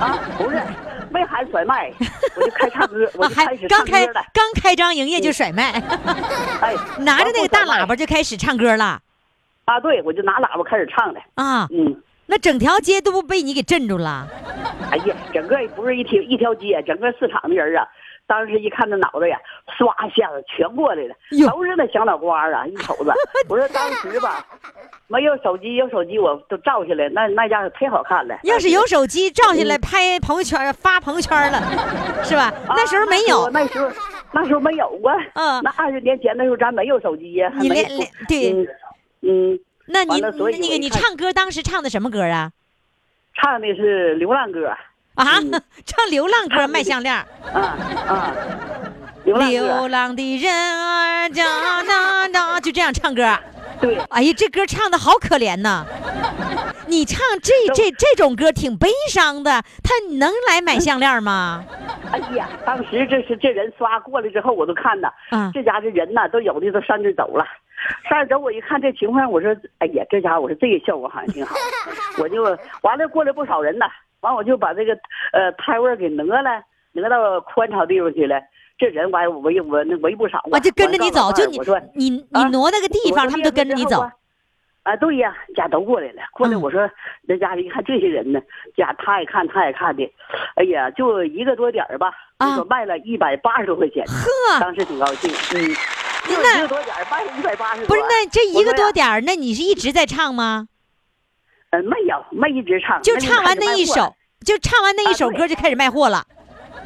[0.00, 0.06] 啊！
[0.06, 0.60] 啊，不是
[1.10, 1.90] 没喊甩卖，
[2.36, 5.72] 我就开唱歌，我就 开始刚开唱歌了，刚开张营业就甩卖，
[6.60, 9.00] 哎，拿着那个大喇叭叭就开始唱歌了
[9.64, 11.66] 啊，对，我就拿喇叭开始唱的，啊！
[11.72, 12.02] 嗯。
[12.26, 14.26] 那整条街都不被你给镇住了？
[14.90, 17.86] 哎呀，整个不是一条一条街，整个市场的人啊，
[18.26, 19.38] 当时一看那脑袋呀，
[19.78, 21.14] 唰一下子全过来了，
[21.50, 23.12] 都是那小脑瓜啊，一瞅子。
[23.48, 24.44] 我说当时吧，
[25.08, 28.36] 没有手机，有手机我都照下来，那那家伙忒好看了。
[28.42, 31.62] 要是有手机照下嗯来拍朋友圈发朋友圈了，
[32.24, 32.52] 是吧？
[32.66, 33.88] 啊那时候没有，那时候
[34.32, 35.14] 那时候没有啊。
[35.34, 38.66] 嗯那二十年前那时候咱没有手机呀，还没有你连连对嗯
[39.22, 42.50] 嗯，那你那个你唱歌当时唱的什么歌啊？
[43.34, 44.68] 唱的是流浪歌。
[45.14, 47.26] 啊，嗯 唱流浪歌卖项链儿。
[47.52, 47.76] 啊
[48.08, 48.32] 啊，
[49.24, 49.88] 流浪流歌。
[49.88, 53.22] 浪的人儿哒哒哒， 就这样唱歌。
[53.80, 55.84] 对，哎呀，这歌唱的好可怜呐！
[56.88, 61.64] 你唱这这这种歌挺悲伤的，他能来买项链吗？
[62.12, 67.44] 哎呀，当时这是这人刷过来之后，我都看呐，嗯这家这人呐，都有的都上这走了，
[68.08, 71.54] 上这走，我一看这情况，我说，哎呀，这家伙，我说这个效果好像挺好，
[72.18, 72.42] 我就
[72.82, 73.86] 完了过来不少人呢，
[74.20, 74.92] 完我就把这个
[75.32, 76.62] 呃摊位给挪了，
[76.92, 78.40] 挪到宽敞地方去了。
[78.78, 84.00] 这人完我围我那围不少啊，我就跟着你走，就你我说你你啊挪那个地方，他们都跟着你走。
[84.00, 84.12] 啊。
[84.82, 86.22] 啊，对呀，家都过来了。
[86.32, 86.88] 过来，嗯我说
[87.22, 88.40] 那家一看这些人呢，
[88.76, 90.08] 家他也看他也看的，
[90.54, 95.74] 哎呀，就一个多点儿吧，啊说卖了一百八十多块钱，呵，当时挺高兴，嗯，就
[96.28, 100.68] 那一个多点儿卖一百八十，不是，那这一个多点儿，那你是一直在唱吗？
[101.70, 106.24] 呃，没有，没一直唱，就唱完那一首，就唱完那一首歌就开始卖货了。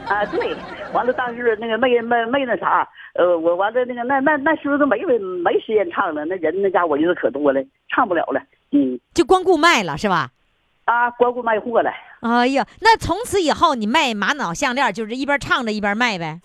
[0.06, 0.56] 啊，对，
[0.92, 7.60] 完了，当时那个没没没那啥，呃，我完了那个那那那时候都没没时间唱了，那人那家伙人可多了，
[7.94, 8.40] 唱不了了，
[8.72, 10.30] 嗯，就光顾卖了是吧？
[10.86, 16.40] 啊，光顾卖货了，哎呀，那从此以后你卖玛瑙项链，就是一边唱着一边卖呗？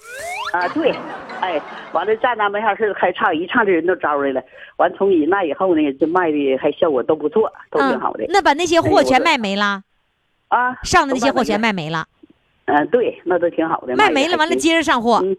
[0.54, 0.94] 啊，对，
[1.42, 4.44] 哎，完了站那没啥事儿开唱，一唱这人都招来了，
[4.78, 9.84] 完从你那以后呢，这卖的还效果都不错，都挺好的，嗯那把那些货全卖没了，
[10.48, 12.06] 啊，上的那些货全卖，没了，
[12.66, 15.20] 嗯、对，那都挺好的，卖没了，完了接着上货。
[15.24, 15.38] 嗯。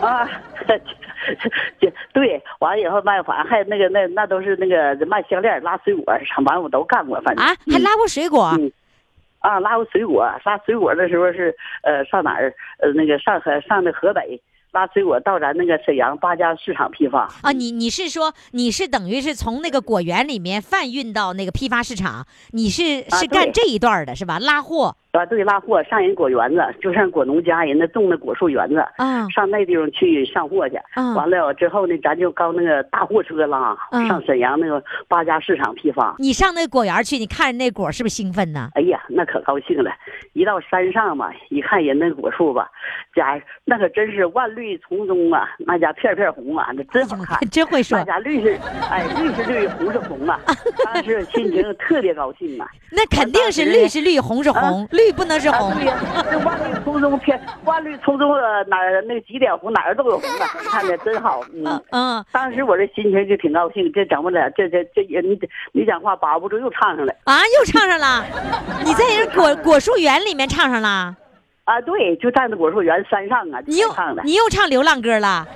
[0.00, 0.28] 啊，
[1.80, 7.44] 就对，完了以后卖，反正还有那个那那都是那个卖项链、拉水果，上完我都干过，反正。
[7.44, 8.50] 啊，还拉过水果？
[8.58, 8.70] 嗯。
[9.38, 12.52] 啊，拉过水果，拉水果的时候是呃上哪儿？
[12.78, 14.40] 呃那个上河上那河北
[14.74, 17.32] 拉水果到咱那个沈阳八家市场批发。
[17.42, 24.40] 啊，你你是说你是等于是从那个果园里面贩运到那个批发市场，你是是干这一段儿的是吧？
[24.40, 30.76] 拉货啊，对，拉货上人果园子，就上果农家人那种的果树园子，啊上那地方去上货去。
[30.94, 36.14] 啊完了之后呢，咱就搞那个大货车拉，嗯上沈阳那个八家市场批发。
[36.18, 38.68] 你上那果园去，你看人那果是不是兴奋呢？
[38.74, 39.90] 哎呀，那可高兴了！
[40.32, 42.68] 一到山上嘛，一看人那果树吧，
[43.14, 47.38] 家那可真是万绿丛中啊，那家片片红啊，那真好看。
[47.50, 48.58] 真会说那，家绿是，
[48.90, 50.40] 哎，绿是绿，红是红啊，
[50.84, 52.66] 当时心情特别高兴啊。
[52.90, 56.24] 那肯定是绿是绿，红是红，绿不能是红啊，。
[56.30, 61.40] 这万绿丛中偏，万绿丛中呃哪儿那个几点红哪儿都有红的，看着真好。
[61.52, 65.38] 嗯，嗯嗯当时我这心情就挺高兴，这整不了，这这这也你
[65.72, 68.24] 你讲话把握不住又唱上了啊，又唱上了，
[68.84, 71.14] 你在人果果树园里面唱上了，
[71.64, 71.80] 啊！
[71.80, 74.22] 对，就站在果树园山上啊，你又唱的。
[74.22, 75.46] 你又唱流浪歌了。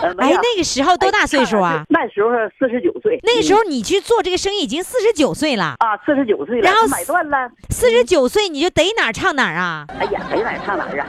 [0.00, 1.84] 哎，那个时候多大岁数啊？
[1.88, 3.18] 那时候四十九岁。
[3.24, 7.50] 那个时候你去做这个生意已经四十九岁了，啊，四十九岁了，然后买断了。
[7.68, 9.84] 四十九岁你就逮哪儿唱哪儿啊？
[9.98, 11.06] 哎呀，逮哪儿唱哪儿啊？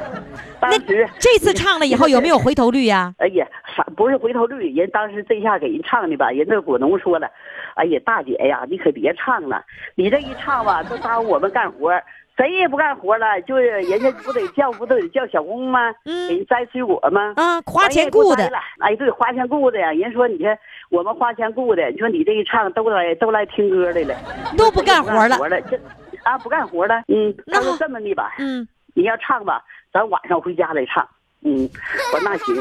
[0.60, 3.14] 当那时这次唱了以后有没有回头率呀？
[3.20, 4.74] 哎呀，啥不是回头率？
[4.76, 7.30] 人当时这下给人唱的吧，人那果农说了，
[7.76, 12.04] 哎呀，大姐呀，你可别唱了，你这一唱吧，都耽误我们干活儿，
[12.38, 15.94] 谁也不干活了，就是人家不得叫不都得叫小工吗？
[16.06, 17.34] 嗯给人摘水果吗？
[17.36, 19.92] 啊，花钱雇的哎，对，花钱雇的呀。
[19.92, 20.58] 人说你看
[20.90, 24.16] 我们花钱雇的，你说你这一唱都来都来听歌来了，
[24.58, 25.80] 都不干活了活了，这
[26.24, 27.04] 啊不干活了。
[27.08, 31.08] 嗯，那他说这么的吧，嗯，你要唱吧，咱晚上回家再唱。
[31.44, 31.68] 嗯，
[32.14, 32.56] 我说那行，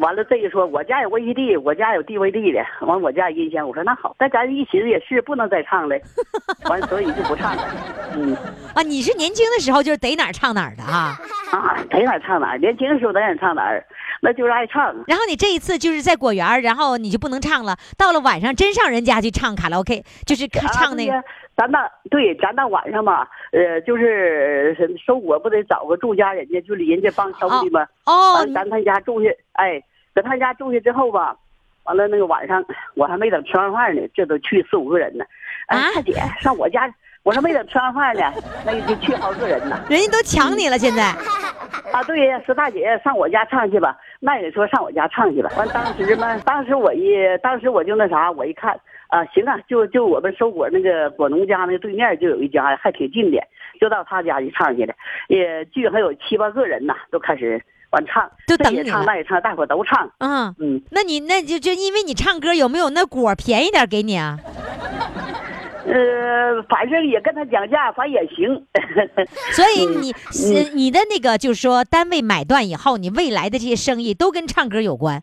[0.00, 5.96] 完了这一说，我家有 VCD，我家有 DVD 的，完我家有音箱，我说那好，但咱一寻思也是不能再唱了，
[6.68, 7.62] 完所以就不唱了。
[8.14, 8.36] 嗯
[8.76, 11.16] 啊，你是年轻的时候就是逮哪儿唱哪儿的啊。
[11.50, 13.82] 啊，逮哪儿唱哪儿，年轻的时候逮哪儿唱哪儿，
[14.20, 14.94] 那就是爱唱。
[15.06, 21.12] 然后你这一次就是在果园儿，然后你就不能唱了，到了晚上真上人家去唱卡拉 OK，就是啊唱那个
[21.56, 27.86] 咱到对，咱到晚上嘛，呃，就是呃收果不得找个住家人家，就人家帮收的吗？
[28.04, 29.82] 哦完，咱他家住下，哎，
[30.14, 31.36] 在他家住下之后吧，
[31.84, 35.24] 完了那个晚上我还没等吃完饭呢，这都去四五个人呢。
[35.66, 36.88] 哎，啊大姐上我家，
[37.28, 38.32] 我说没等吃完饭呢，
[38.64, 39.78] 那就去好几个人呢。
[39.90, 41.02] 人家都抢你了，现在
[41.92, 45.50] 啊，对呀，说大姐上我家唱去吧，那也说上我家唱去吧。
[45.58, 47.12] 完当时嘛，当时我一，
[47.42, 48.72] 当时我就那啥，我一看
[49.08, 53.36] 啊，行啊，就就我们收果那个果农家那对面就有一家，还挺近的，
[53.78, 54.94] 就到他家去唱去了。
[55.28, 60.10] 也聚还有七八个人呢，都开始完唱，就这也唱等你了那也唱，大伙都唱。
[60.20, 64.38] 嗯，嗯，那你那就就因为你唱歌有没有那果便宜点给你啊？
[65.90, 68.46] 呃，反正也跟他讲价，反正也行。
[69.52, 75.22] 所以你嗯是你的那个就是说单位买断以后，你未来的这些生意都跟唱歌有关，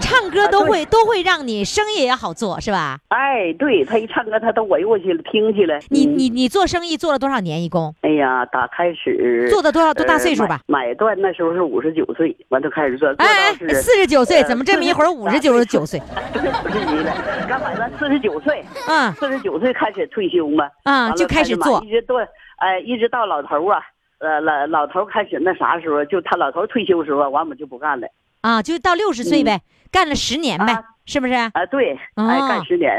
[0.00, 2.98] 唱歌都会都会让你生意也好做，是吧？
[3.08, 5.78] 哎，对他一唱歌，他都围过去了，听去了。
[5.78, 7.62] 嗯你你你做生意做了多少年？
[7.62, 10.60] 一共哎呀，打开始做的多少多大呃岁数吧？
[10.66, 16.00] 买买断那时候是五十九岁，完就开始做，做哎四十九岁，呃怎么这么一会儿 五十九十九岁？
[16.32, 16.38] 不
[16.70, 17.12] 是你了，
[17.48, 22.20] 刚买断四十九岁，嗯四十九岁开始退休嘛，啊，完了就开始做一直做
[22.56, 23.78] 哎，一直到老头啊，
[24.18, 28.06] 呃老老头开始那啥时候，就他老头退休时候，完我们就不干了
[28.42, 29.60] 啊，就到六十岁呗，
[29.90, 31.32] 干了十年呗啊，是不是？
[31.32, 32.92] 啊，对，哦哎干十年，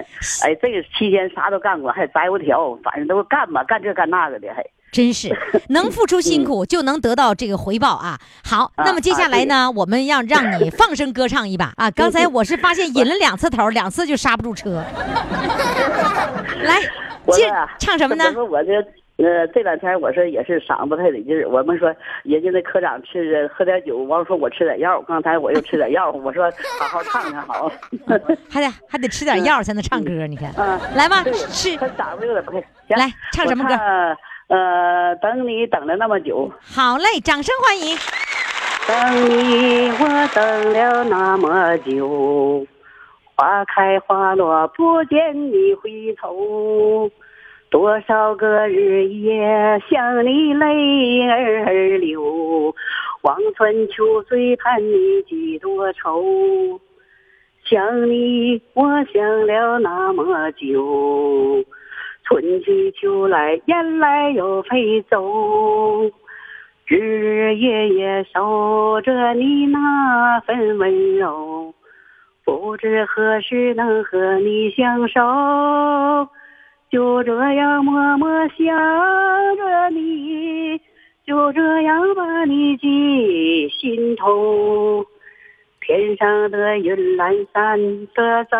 [0.44, 4.64] 哎这个期间啥都干过，还摘过条，反正都干吧，干这干那个的还。
[4.92, 5.34] 真是
[5.70, 8.20] 能付出辛苦，就能得到这个回报啊！
[8.44, 11.90] 好，啊那么接下来呢，我们要让你放声歌唱一把啊！
[11.96, 14.84] 刚才我是发现引了两次头，两次就刹不住车。
[16.64, 16.82] 来，
[17.32, 18.26] 接唱什么呢
[19.22, 21.94] 呃，这两天我说也是嗓子不太得劲儿，我们说
[22.24, 27.72] 人家那科长吃喝点酒，完说我吃点药，刚才我又吃点药，我说好好唱唱好。
[28.50, 30.52] 还得还得吃点药才能唱歌，你看。
[30.58, 32.58] 嗯，来吧，对是他嗓子有点不太。
[32.88, 33.74] 行来唱什么歌
[34.48, 37.96] 呃，等你等了那么久，好嘞，掌声欢迎。
[38.88, 42.66] 等你我等了那么久，
[43.36, 47.10] 花开花落不见你回头，
[47.72, 52.76] 多少个日夜想你泪儿流，
[53.22, 56.82] 望穿秋水盼你几多愁，
[57.64, 61.64] 想你我想了那么久，
[62.26, 66.12] 春去秋来雁来又飞走。
[66.86, 71.74] 日日夜夜守着你那份温柔，
[72.44, 75.22] 不知何时能和你相守。
[76.92, 78.68] 就这样默默想
[79.56, 80.78] 着你，
[81.26, 85.06] 就这样把你记心头。
[85.80, 87.80] 天上的云懒散
[88.14, 88.60] 的在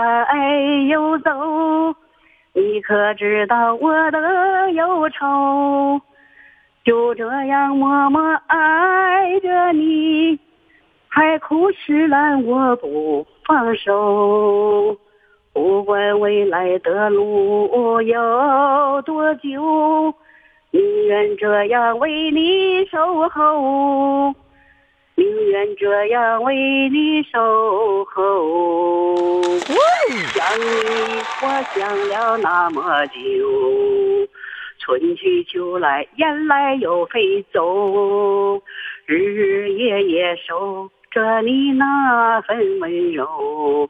[0.88, 1.30] 游走，
[2.54, 6.02] 你可知道我的忧愁？
[6.86, 10.40] 就这样默默爱着你，
[11.10, 14.98] 海枯石烂我不放手。
[15.54, 20.14] 不管未来的路有多久，
[20.72, 24.34] 宁愿这样为你守候，
[25.16, 26.56] 宁愿这样为
[26.90, 29.50] 你守候。
[30.34, 30.64] 想你，
[31.42, 33.12] 我想了那么久。
[34.80, 38.62] 春去秋来，雁来又飞走，
[39.06, 43.90] 日日夜夜守着你那份温柔，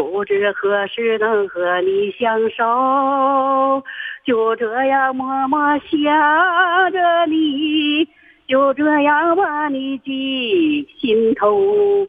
[0.00, 3.82] 不知何时能和你相守。
[4.24, 8.06] 就这样默默想着你，
[8.46, 12.06] 就这样把你记心头。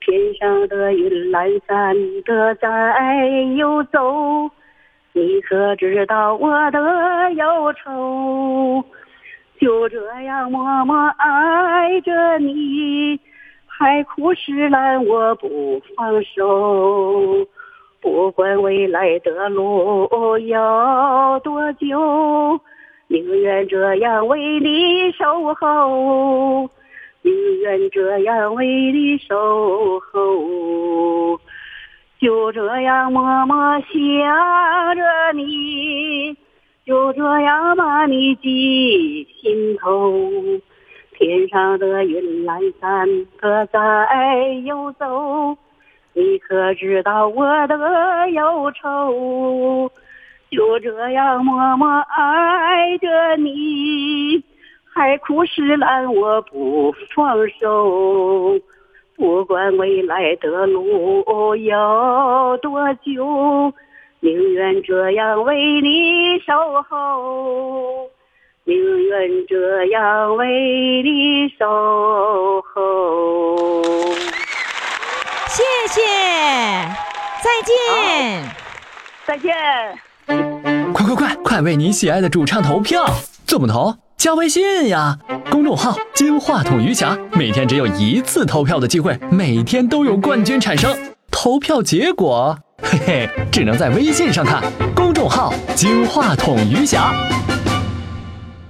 [0.00, 4.50] 天上的云懒散的在游走。
[5.14, 8.84] 你可知道我的忧愁？
[9.60, 13.18] 就这样默默爱着你，
[13.82, 17.44] 海枯石烂我不放手。
[18.00, 20.08] 不管未来的路
[20.38, 22.60] 有多久，
[23.08, 26.70] 宁愿这样为你守候，
[27.22, 31.40] 宁愿这样为你守候。
[32.20, 35.02] 就这样默默想着
[35.34, 36.36] 你，
[36.86, 40.22] 就这样把你记心头。
[41.24, 43.06] 天上的云懒散
[43.40, 43.78] 的在
[44.64, 45.56] 游走，
[46.14, 49.88] 你可知道我的忧愁？
[50.50, 54.42] 就这样默默爱着你，
[54.92, 58.58] 海枯石烂我不放手。
[59.16, 63.72] 不管未来的路有多久，
[64.18, 66.52] 宁愿这样为你守
[66.88, 68.10] 候，
[68.64, 71.66] 宁愿这样为你守
[72.72, 74.14] 候。
[75.48, 76.00] 谢谢，
[77.42, 77.74] 再见。
[79.26, 79.52] 再见。
[80.92, 83.04] 快快快，快为你喜爱的主唱投票！
[83.44, 83.96] 怎么投？
[84.16, 85.18] 加微信呀，
[85.50, 90.96] 公众号“金话筒余霞”，每天只有一次投票的机会，每天都有冠军产生。
[91.32, 94.62] 投票结果，嘿嘿，只能在微信上看。
[94.94, 97.12] 公众号“金话筒余霞”。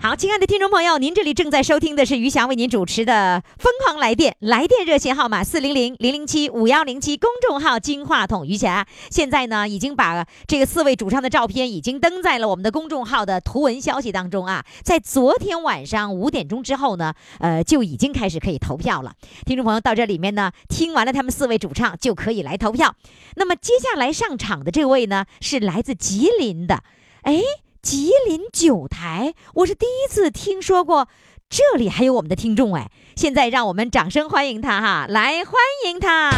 [0.03, 8.85] 好，亲爱的听众朋友，您这里正在收听的是余霞为您主持的《疯狂来电》，来电热线号码四零零零零七五幺零七，公众号金话筒余霞。
[9.13, 14.67] 现在呢，已经把这个四位主唱的照片已经登在了我们的公众号的图文消息当中啊。
[14.83, 19.15] 在昨天晚上五点钟之后呢，呃，就已经开始可以投票了。
[19.47, 22.97] 听众朋友到这里面呢，听完了他们四位主唱就可以来投票。
[23.37, 26.83] 那么接下来上场的这位呢，是来自吉林的，
[27.23, 27.41] 哎。
[27.83, 31.09] 吉林九台，我是第一次听说过，
[31.51, 32.89] 这里还有我们的听众哎！
[33.17, 35.55] 现在让我们掌声欢迎他哈，来欢
[35.87, 36.31] 迎他。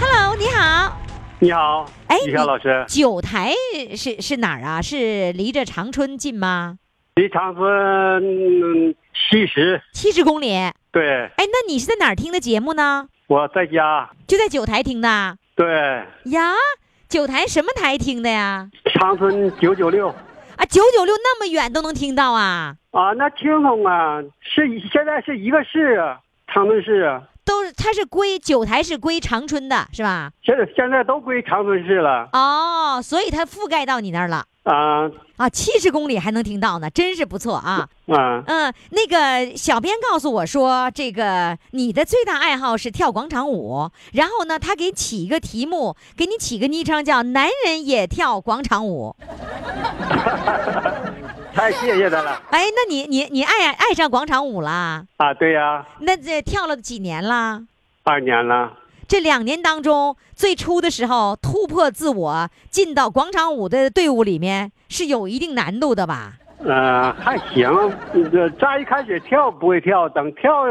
[0.00, 1.00] Hello，你好。
[1.38, 2.84] 你好，哎，李霞老师。
[2.88, 3.54] 九台
[3.96, 4.82] 是是哪儿啊？
[4.82, 6.78] 是离着长春近吗？
[7.14, 8.92] 离长春嗯
[9.30, 9.80] 七十。
[9.92, 10.48] 七十公里。
[10.90, 11.26] 对。
[11.36, 13.06] 哎，那你是在哪儿听的节目呢？
[13.28, 14.10] 我在家。
[14.26, 15.38] 就在九台听的。
[15.54, 15.64] 对。
[16.32, 16.54] 呀，
[17.14, 18.68] 九台什么台听的呀？
[18.92, 20.08] 长春九九六。
[20.08, 22.74] 啊，九九六那么远都能听到啊？
[22.90, 27.22] 啊，那听通啊，是现在是一个市啊，长春市啊。
[27.44, 30.30] 都它是归九台是归长春的，是吧？
[30.42, 37.88] 现在现在都归长春市了哦，所以它覆盖到你那儿了啊啊，七十公里还能听到呢，真是不错啊。
[38.06, 38.42] 啊！
[38.46, 49.14] 嗯，那个小编告诉我说，这个你的最大爱好是跳广场舞，然后呢，他给起一个题目，给你起个昵称叫“男人也跳广场舞
[51.54, 52.42] 太谢谢他了”。
[52.50, 55.04] 哎，那你你你爱爱上广场舞啦？
[55.16, 55.32] 啊！
[55.34, 57.62] 对呀、那这跳了几年啦？
[58.02, 58.72] 二年了。
[59.06, 66.32] 这两年当中，最初的时候突破自我，进到广场舞的队伍里面是有一定难度的吧？
[66.64, 67.70] 呃，还行。
[68.32, 70.62] 这乍一开始跳不会跳，等跳，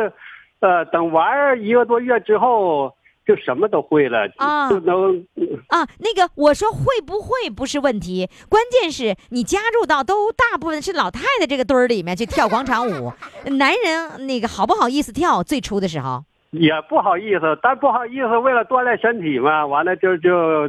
[0.60, 2.92] 呃，等玩一个多月之后，
[3.26, 5.26] 就什么都会了，啊就能
[5.70, 13.14] 啊，那个我说会不会不是问题，关键是你加入到都大部分是老太太这个堆儿里面去跳广场舞，
[13.58, 15.42] 男人那个好不好意思跳？
[15.42, 20.68] 最初的时候，也不好意思，但不好意思，为了锻炼身体嘛，完了就就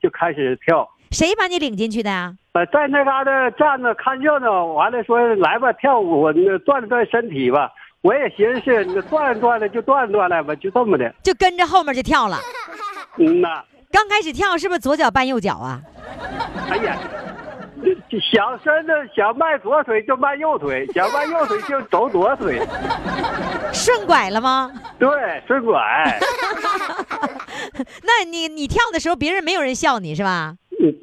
[0.00, 0.88] 就开始跳。
[1.10, 2.34] 谁把你领进去的呀？
[2.52, 7.70] 呃，在那嘎达站着看热闹，完了说来吧，跳舞，那锻炼锻炼身体吧。
[8.02, 11.12] 我也寻思，那锻炼锻炼就锻炼锻炼吧，就这么的。
[11.22, 12.38] 就跟着后面就跳了。
[13.16, 15.80] 嗯呐，刚开始跳是不是左脚绊右脚啊？
[16.70, 16.96] 哎呀，
[18.08, 22.60] 这想伸的想迈左腿就迈右腿，想迈右腿就走左腿。
[23.72, 24.70] 顺拐了吗？
[24.98, 25.08] 对，
[25.46, 25.76] 顺拐。
[28.02, 30.54] 那你你跳的时候，别人没有人笑你是吧？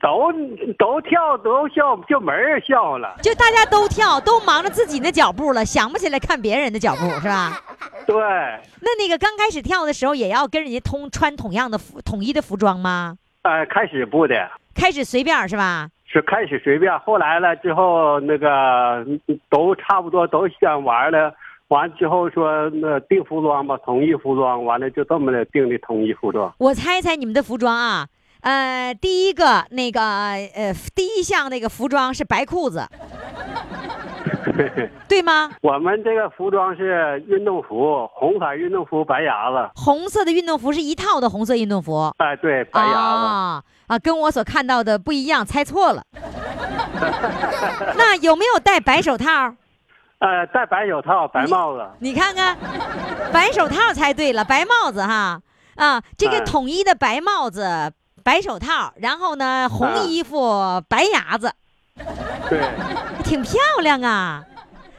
[0.02, 0.32] 都
[0.78, 3.16] 都跳都笑，就没人笑了。
[3.22, 7.60] 就大家都跳，都忙着自己的脚步了，想不起来看别人的脚步是吧？
[8.08, 13.18] 对，那那个刚开始跳的时候，也要跟人家通穿同样的服统一的服装吗？
[13.42, 15.90] 呃，开始不的，开始随便是吧？
[16.08, 19.06] 是开始随便，后来了之后那个
[19.50, 21.34] 都差不多都想玩了。
[21.70, 26.54] 完之后说那定服装吧，统一服装，完了就这么的定的统一服装。
[26.60, 28.08] 我猜猜你们的服装啊，
[28.46, 32.88] 呃，第一个那个呃，第一项那个服装是白裤子，
[35.10, 35.50] 对吗？
[35.62, 39.72] 我们这个服装是运动服，红色运动服，白牙子。
[39.74, 42.14] 红色的运动服是一套的红色运动服。
[42.20, 42.98] 哎，对，白牙子。
[42.98, 46.04] 啊啊，跟我所看到的不一样，猜错了。
[47.98, 49.56] 那有没有戴白手套？
[50.20, 51.84] 呃，戴白手套、白帽子。
[51.98, 52.56] 你看看，
[53.34, 55.42] 白手套猜对了，白帽子哈
[55.78, 57.92] 啊，这个哎统一的白帽子、
[58.26, 61.54] 白手套，然后呢红衣服、白牙子，
[62.50, 62.60] 对，
[63.24, 63.54] 挺漂
[63.84, 64.44] 亮啊。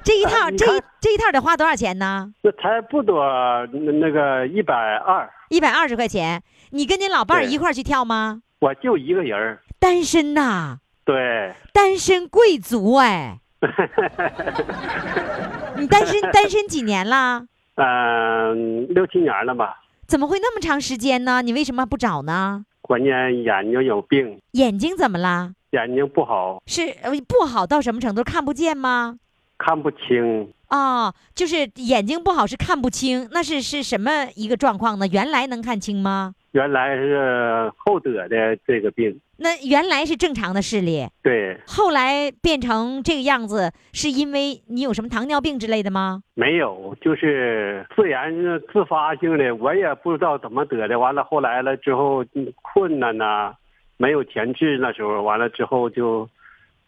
[0.04, 2.32] 这一套这一这一套得花多少钱呢？
[2.40, 3.24] 这才不多，
[3.72, 6.40] 那那个一百二，一百二十块钱。
[6.70, 8.42] 你跟你老伴儿一块儿去跳吗？
[8.60, 9.58] 我就一个人儿。
[9.80, 13.40] 单身呐，对，单身贵族哎。
[15.76, 17.42] 你单身单身几年了？
[17.74, 19.80] 嗯、六七年了吧。
[20.06, 21.42] 怎么会那么长时间呢？
[21.42, 22.64] 你为什么不找呢？
[22.86, 25.52] 关键眼睛有病，眼睛怎么啦？
[25.70, 28.22] 眼睛不好，是呃不好到什么程度？
[28.22, 29.18] 看不见吗？
[29.58, 30.52] 看不清。
[30.68, 35.06] 哦，就是眼睛不好是看不清，那是是什么一个状况呢？
[35.08, 36.34] 原来能看清吗？
[36.56, 46.22] 原来是后得的这个病，那原来是正常的视力，对，后来变成这个样子，是因为你有什么糖尿病之类的吗？
[46.32, 48.32] 没有，就是自然
[48.72, 50.98] 自发性的，我也不知道怎么得的。
[50.98, 53.52] 完了后来了之后，嗯困难呐、
[53.98, 56.26] 没有钱治，那时候完了之后就，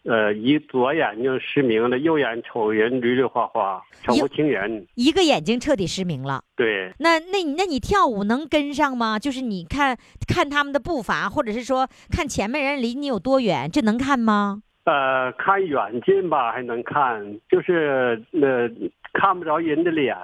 [0.08, 4.86] 呃，一左眼睛失明了，右眼瞅人绿绿花花，瞅不清人。
[4.94, 6.42] 一个眼睛彻底失明了。
[6.56, 9.18] 对，那那你那你跳舞能跟上吗？
[9.18, 9.94] 就是你看
[10.26, 14.62] 看他们的步伐，或者是说看前面人离你有多远，这能看吗？
[14.84, 18.66] 呃，看远近吧还能看，就是呃
[19.12, 20.16] 看不着人的脸，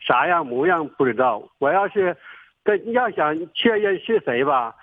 [0.00, 1.40] 啥样模样不知道。
[1.60, 2.16] 我要是
[2.64, 4.74] 跟要想确认是谁吧，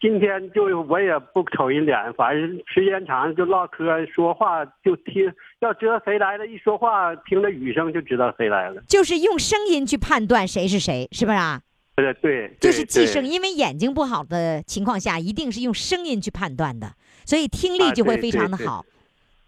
[0.00, 8.82] 今天就我也不瞅人脸，反正时间长就唠嗑说话就听，要知道谁来了，一说话听着雨声就知道谁来了。
[8.86, 11.60] 就是用声音去判断谁是谁，是不是啊？
[11.94, 16.92] 对，对，就是记声，因为眼睛不好的情况下，一定是用声音去判断的，
[17.24, 18.84] 所以听力就会非常的好。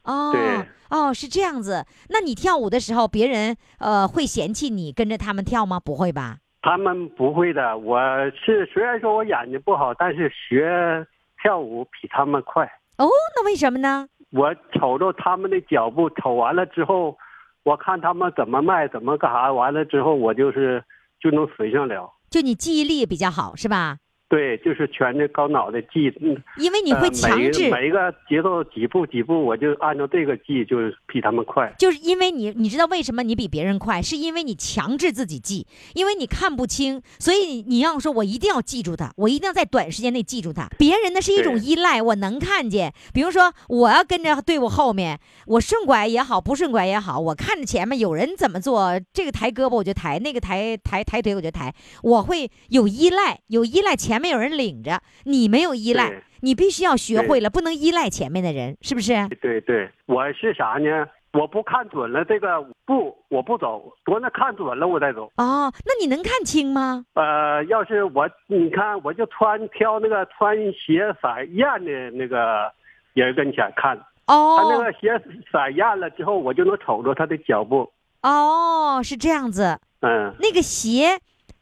[0.04, 1.84] 哦哦，是这样子。
[2.08, 5.78] 那你跳舞的时候，别人呃会嫌弃你跟着他们跳吗？
[5.78, 6.38] 不会吧？
[6.68, 7.98] 他们不会的，我
[8.32, 11.06] 是虽然说我眼睛不好，但是学
[11.42, 12.66] 跳舞比他们快。
[12.98, 14.06] 哦，那为什么呢？
[14.32, 17.16] 我瞅着他们的脚步，瞅完了之后，
[17.62, 20.84] 我看他们怎么迈，怎么干啥，完了之后我就是
[21.18, 22.12] 就能随上了。
[22.28, 23.96] 就你记忆力比较好，是吧？
[24.28, 27.70] 对，就是全的高脑袋记，嗯因为你会强制。
[27.70, 31.72] 每一个节奏几步几步，我就按照这个记，就是比他们快。
[31.78, 40.68] 就是因为你，你知道为什么你比别人快，是因为你强制自己记，因为你看不清，所以你你要说我一定要记住它，我一定要在短时间内记住它。
[40.78, 59.14] 别人呢是一种依赖，我能看见，比如说我要跟着队伍后面，我顺拐也好，不顺拐也好，我看着前面有人怎么做，这个抬胳膊我就抬，那个抬抬抬腿我就抬，我会有依赖，有依赖，前面有人领着，你没有依赖，你必须要学会了，不能依赖前面的人，是不是？
[59.40, 61.06] 对对，我是啥呢？
[61.34, 65.30] 我不看准了这个步，我不走，我那看准了我再走。
[65.36, 67.04] 哦，那你能看清吗？
[67.14, 72.72] 呃，要是我，你看，我就穿挑那个穿鞋色艳的那个
[73.12, 73.94] 人跟前看，
[74.26, 77.92] 哦他那哦个鞋色艳了之后，我就能瞅着他的脚步。
[78.22, 79.78] 哦，是这样子。
[80.00, 81.18] 嗯，那个鞋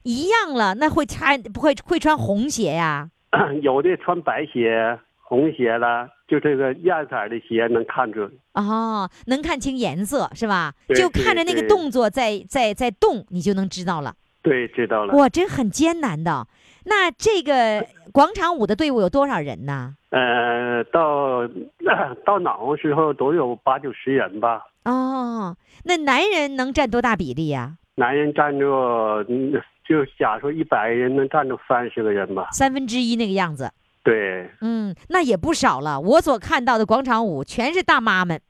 [0.07, 3.11] 一样了，那会穿不会会穿红鞋呀？
[3.61, 8.31] 有的穿白鞋、红鞋了，就这个艳色的鞋能看准。
[8.55, 10.73] 哦，能看清颜色是吧？
[10.95, 14.15] 就看着那个动作在在在动，你就能知道了。
[14.43, 15.13] 对，知道了。
[15.17, 16.47] 哇，真很艰难的。
[16.85, 19.97] 那这个广场舞的队伍有多少人呢？
[20.11, 21.49] 呃，到
[22.25, 24.63] 到哪个时候都有八九十人吧。
[24.85, 29.53] 哦，那男人能占多大比例呀、男人占着，嗯
[29.89, 32.49] 就假说一百人能站着三十个人吧。
[32.53, 33.71] 三分之一那个样子。
[34.03, 35.99] 对，嗯，那也不少了。
[35.99, 38.41] 我所看到的广场舞全是大妈们，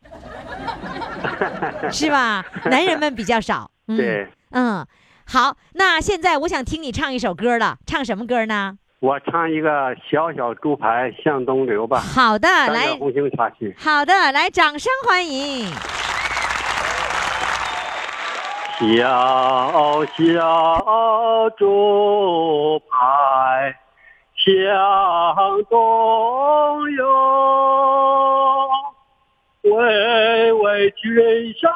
[1.90, 2.44] 是吧？
[2.66, 3.70] 男人们比较少。
[3.88, 4.86] 嗯、对，嗯，
[5.26, 8.76] 好，那现在我想听你唱一首歌了，唱什么歌呢？
[9.00, 12.00] 我唱一个小小猪排向东流吧。
[12.00, 13.74] 好的，来红星插曲。
[13.78, 15.70] 好的，来，掌声欢迎。
[18.78, 18.84] 小
[20.04, 23.74] 小竹排
[24.36, 24.44] 向
[25.70, 27.02] 东游，
[29.62, 31.72] 巍巍群山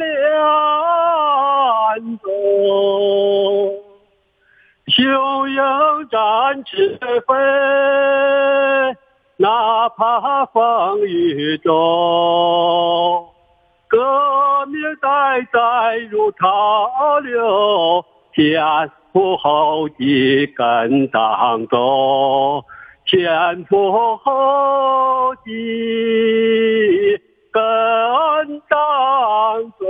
[0.00, 0.08] 连
[2.18, 2.28] 走，
[4.88, 5.56] 雄鹰
[6.10, 7.34] 展翅飞，
[9.36, 13.29] 哪怕风雨中。
[14.00, 22.64] 革命代代如潮流，前赴后继跟党走，
[23.04, 25.52] 前赴后继
[27.52, 27.60] 跟
[28.70, 28.78] 党
[29.78, 29.84] 走，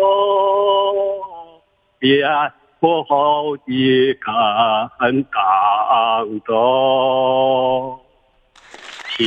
[2.01, 8.01] 前赴后继跟党走。
[9.21, 9.23] 小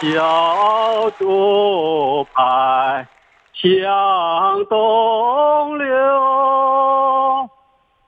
[0.00, 3.06] 小竹排
[3.60, 5.86] 向东流，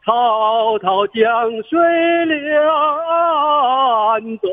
[0.07, 2.39] 滔滔江水连
[4.39, 4.49] 走，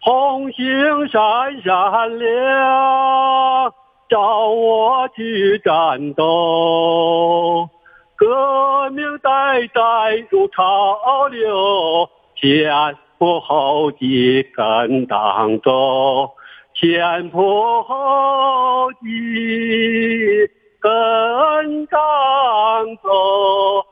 [0.00, 3.72] 红星闪闪亮，
[4.08, 7.68] 照我去战斗。
[8.16, 16.30] 革命代代如潮流，前仆后继跟党走，
[16.74, 20.50] 前仆后继
[20.80, 23.86] 跟党走。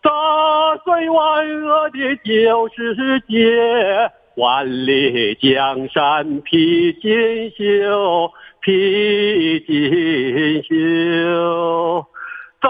[0.00, 0.10] 砸
[0.84, 12.06] 碎万恶的旧世界，万里江山披锦绣，披锦绣。
[12.62, 12.68] 砸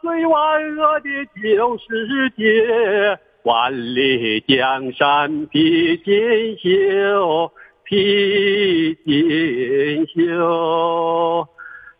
[0.00, 1.08] 碎万恶的
[1.42, 7.50] 旧世界，万里江山披锦绣，
[7.92, 11.46] 披锦绣。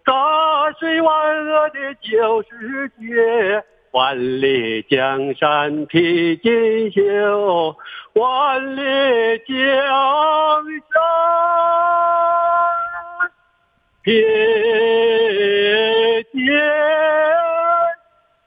[0.06, 7.76] 大水万恶的旧世界，万里江山披锦绣，
[8.14, 8.80] 万里
[9.46, 9.54] 江
[10.88, 11.04] 山
[14.02, 14.24] 披
[16.32, 16.46] 锦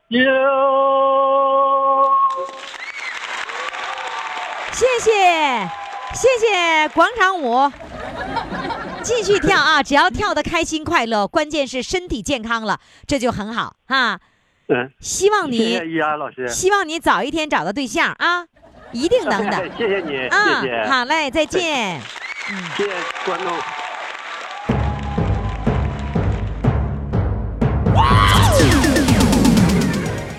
[0.09, 0.17] 绣。
[4.71, 5.11] 谢谢，
[6.16, 7.70] 谢谢广场舞，
[9.03, 9.84] 继续跳啊！
[9.84, 14.18] 只要跳得开心快乐，关键是身体健康了，这就很好哈。
[14.70, 18.45] 嗯，希望谢谢你，依安老师，希望你早一天找到对象啊，
[18.93, 19.57] 一定能的。
[19.78, 21.99] 谢谢你，啊谢谢，，好嘞，再见。
[22.78, 22.93] 谢谢
[23.26, 23.51] 观众。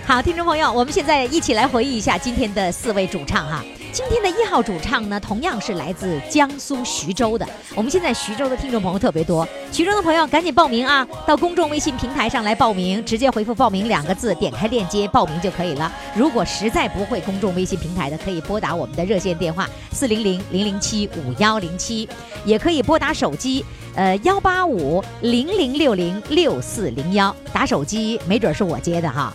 [0.06, 3.62] 好，听众朋友，我们现在一起来回忆一下今天的四位主唱哈。
[3.96, 7.48] 今天的一号主唱呢，同样是来自江苏徐州的。
[7.74, 11.02] 我们现在徐州的听众朋友特别多，徐州的朋友赶紧报名啊！
[11.26, 15.90] 到公众微信平台上来报名，直接回复“报名”两个字，点开链接报名就可以了。
[16.14, 22.06] 如果实在不会公众微信平台的，可以拨打我们的热线电话四零零零零七五幺零七，
[22.44, 29.34] 也可以拨打手机呃幺八五零零六零六四零幺，打手机没准是我接的哈。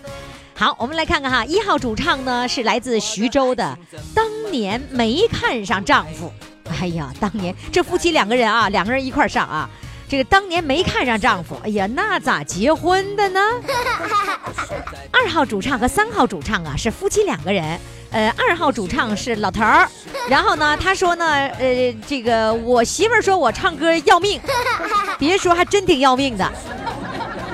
[0.54, 3.76] 好，我们来看看哈，一号主唱呢是来自徐州的，
[4.14, 6.32] 当年没看上丈夫。
[6.80, 9.70] 哎呀，当年这夫妻两个人啊，两个人一块上啊，
[10.08, 13.40] 这个当年没看上丈夫，哎呀，那咋结婚的呢？
[15.12, 17.80] 二号主唱和三号主唱啊是夫妻两个人，
[18.12, 19.88] 呃，二号主唱是老头儿，
[20.30, 24.40] 然后呢，他说呢，呃，这个我媳妇儿说我唱歌要命，
[25.20, 26.52] 别说还真挺要命的。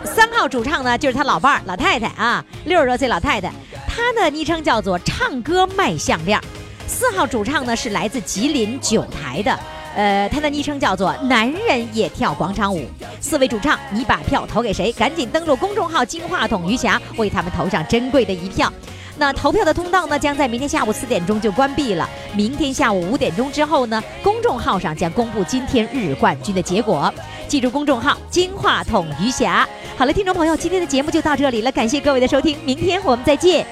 [0.06, 3.52] 三号主唱呢，就是他老伴儿老太太啊，六十多岁老太太，
[3.88, 6.40] 她的昵称叫做“唱歌卖项链”。
[6.88, 9.60] 四号主唱呢是来自吉林九台的，
[9.96, 12.86] 呃，他的昵称叫做“男人也跳广场舞”。
[13.20, 14.92] 四位主唱，你把票投给谁？
[14.94, 18.72] 赶紧登录公众号“金话筒余霞”，为他们投上珍贵的一票。
[19.18, 22.10] 那投票的通道呢，将在明天下午四点钟就关闭了。
[22.34, 27.14] 明天下午五点钟之后呢，公众号上将公布今天日冠军的结果。
[27.48, 29.68] 记住公众号“金话筒余霞”。
[29.98, 33.66] 好了，听众朋友，今天的节目就到这里了，感谢各位的收听，明天我们再见。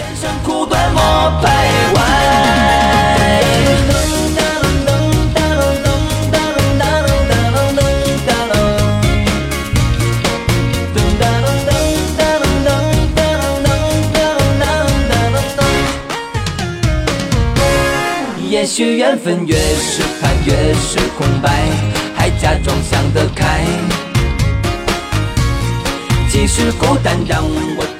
[0.00, 1.02] 人生苦短莫
[1.42, 1.44] 徘
[1.92, 2.00] 徊
[18.48, 21.50] 也许缘分越是盼越是空白，
[22.16, 23.66] 还假装想得开。
[26.30, 27.99] 即使孤单让我。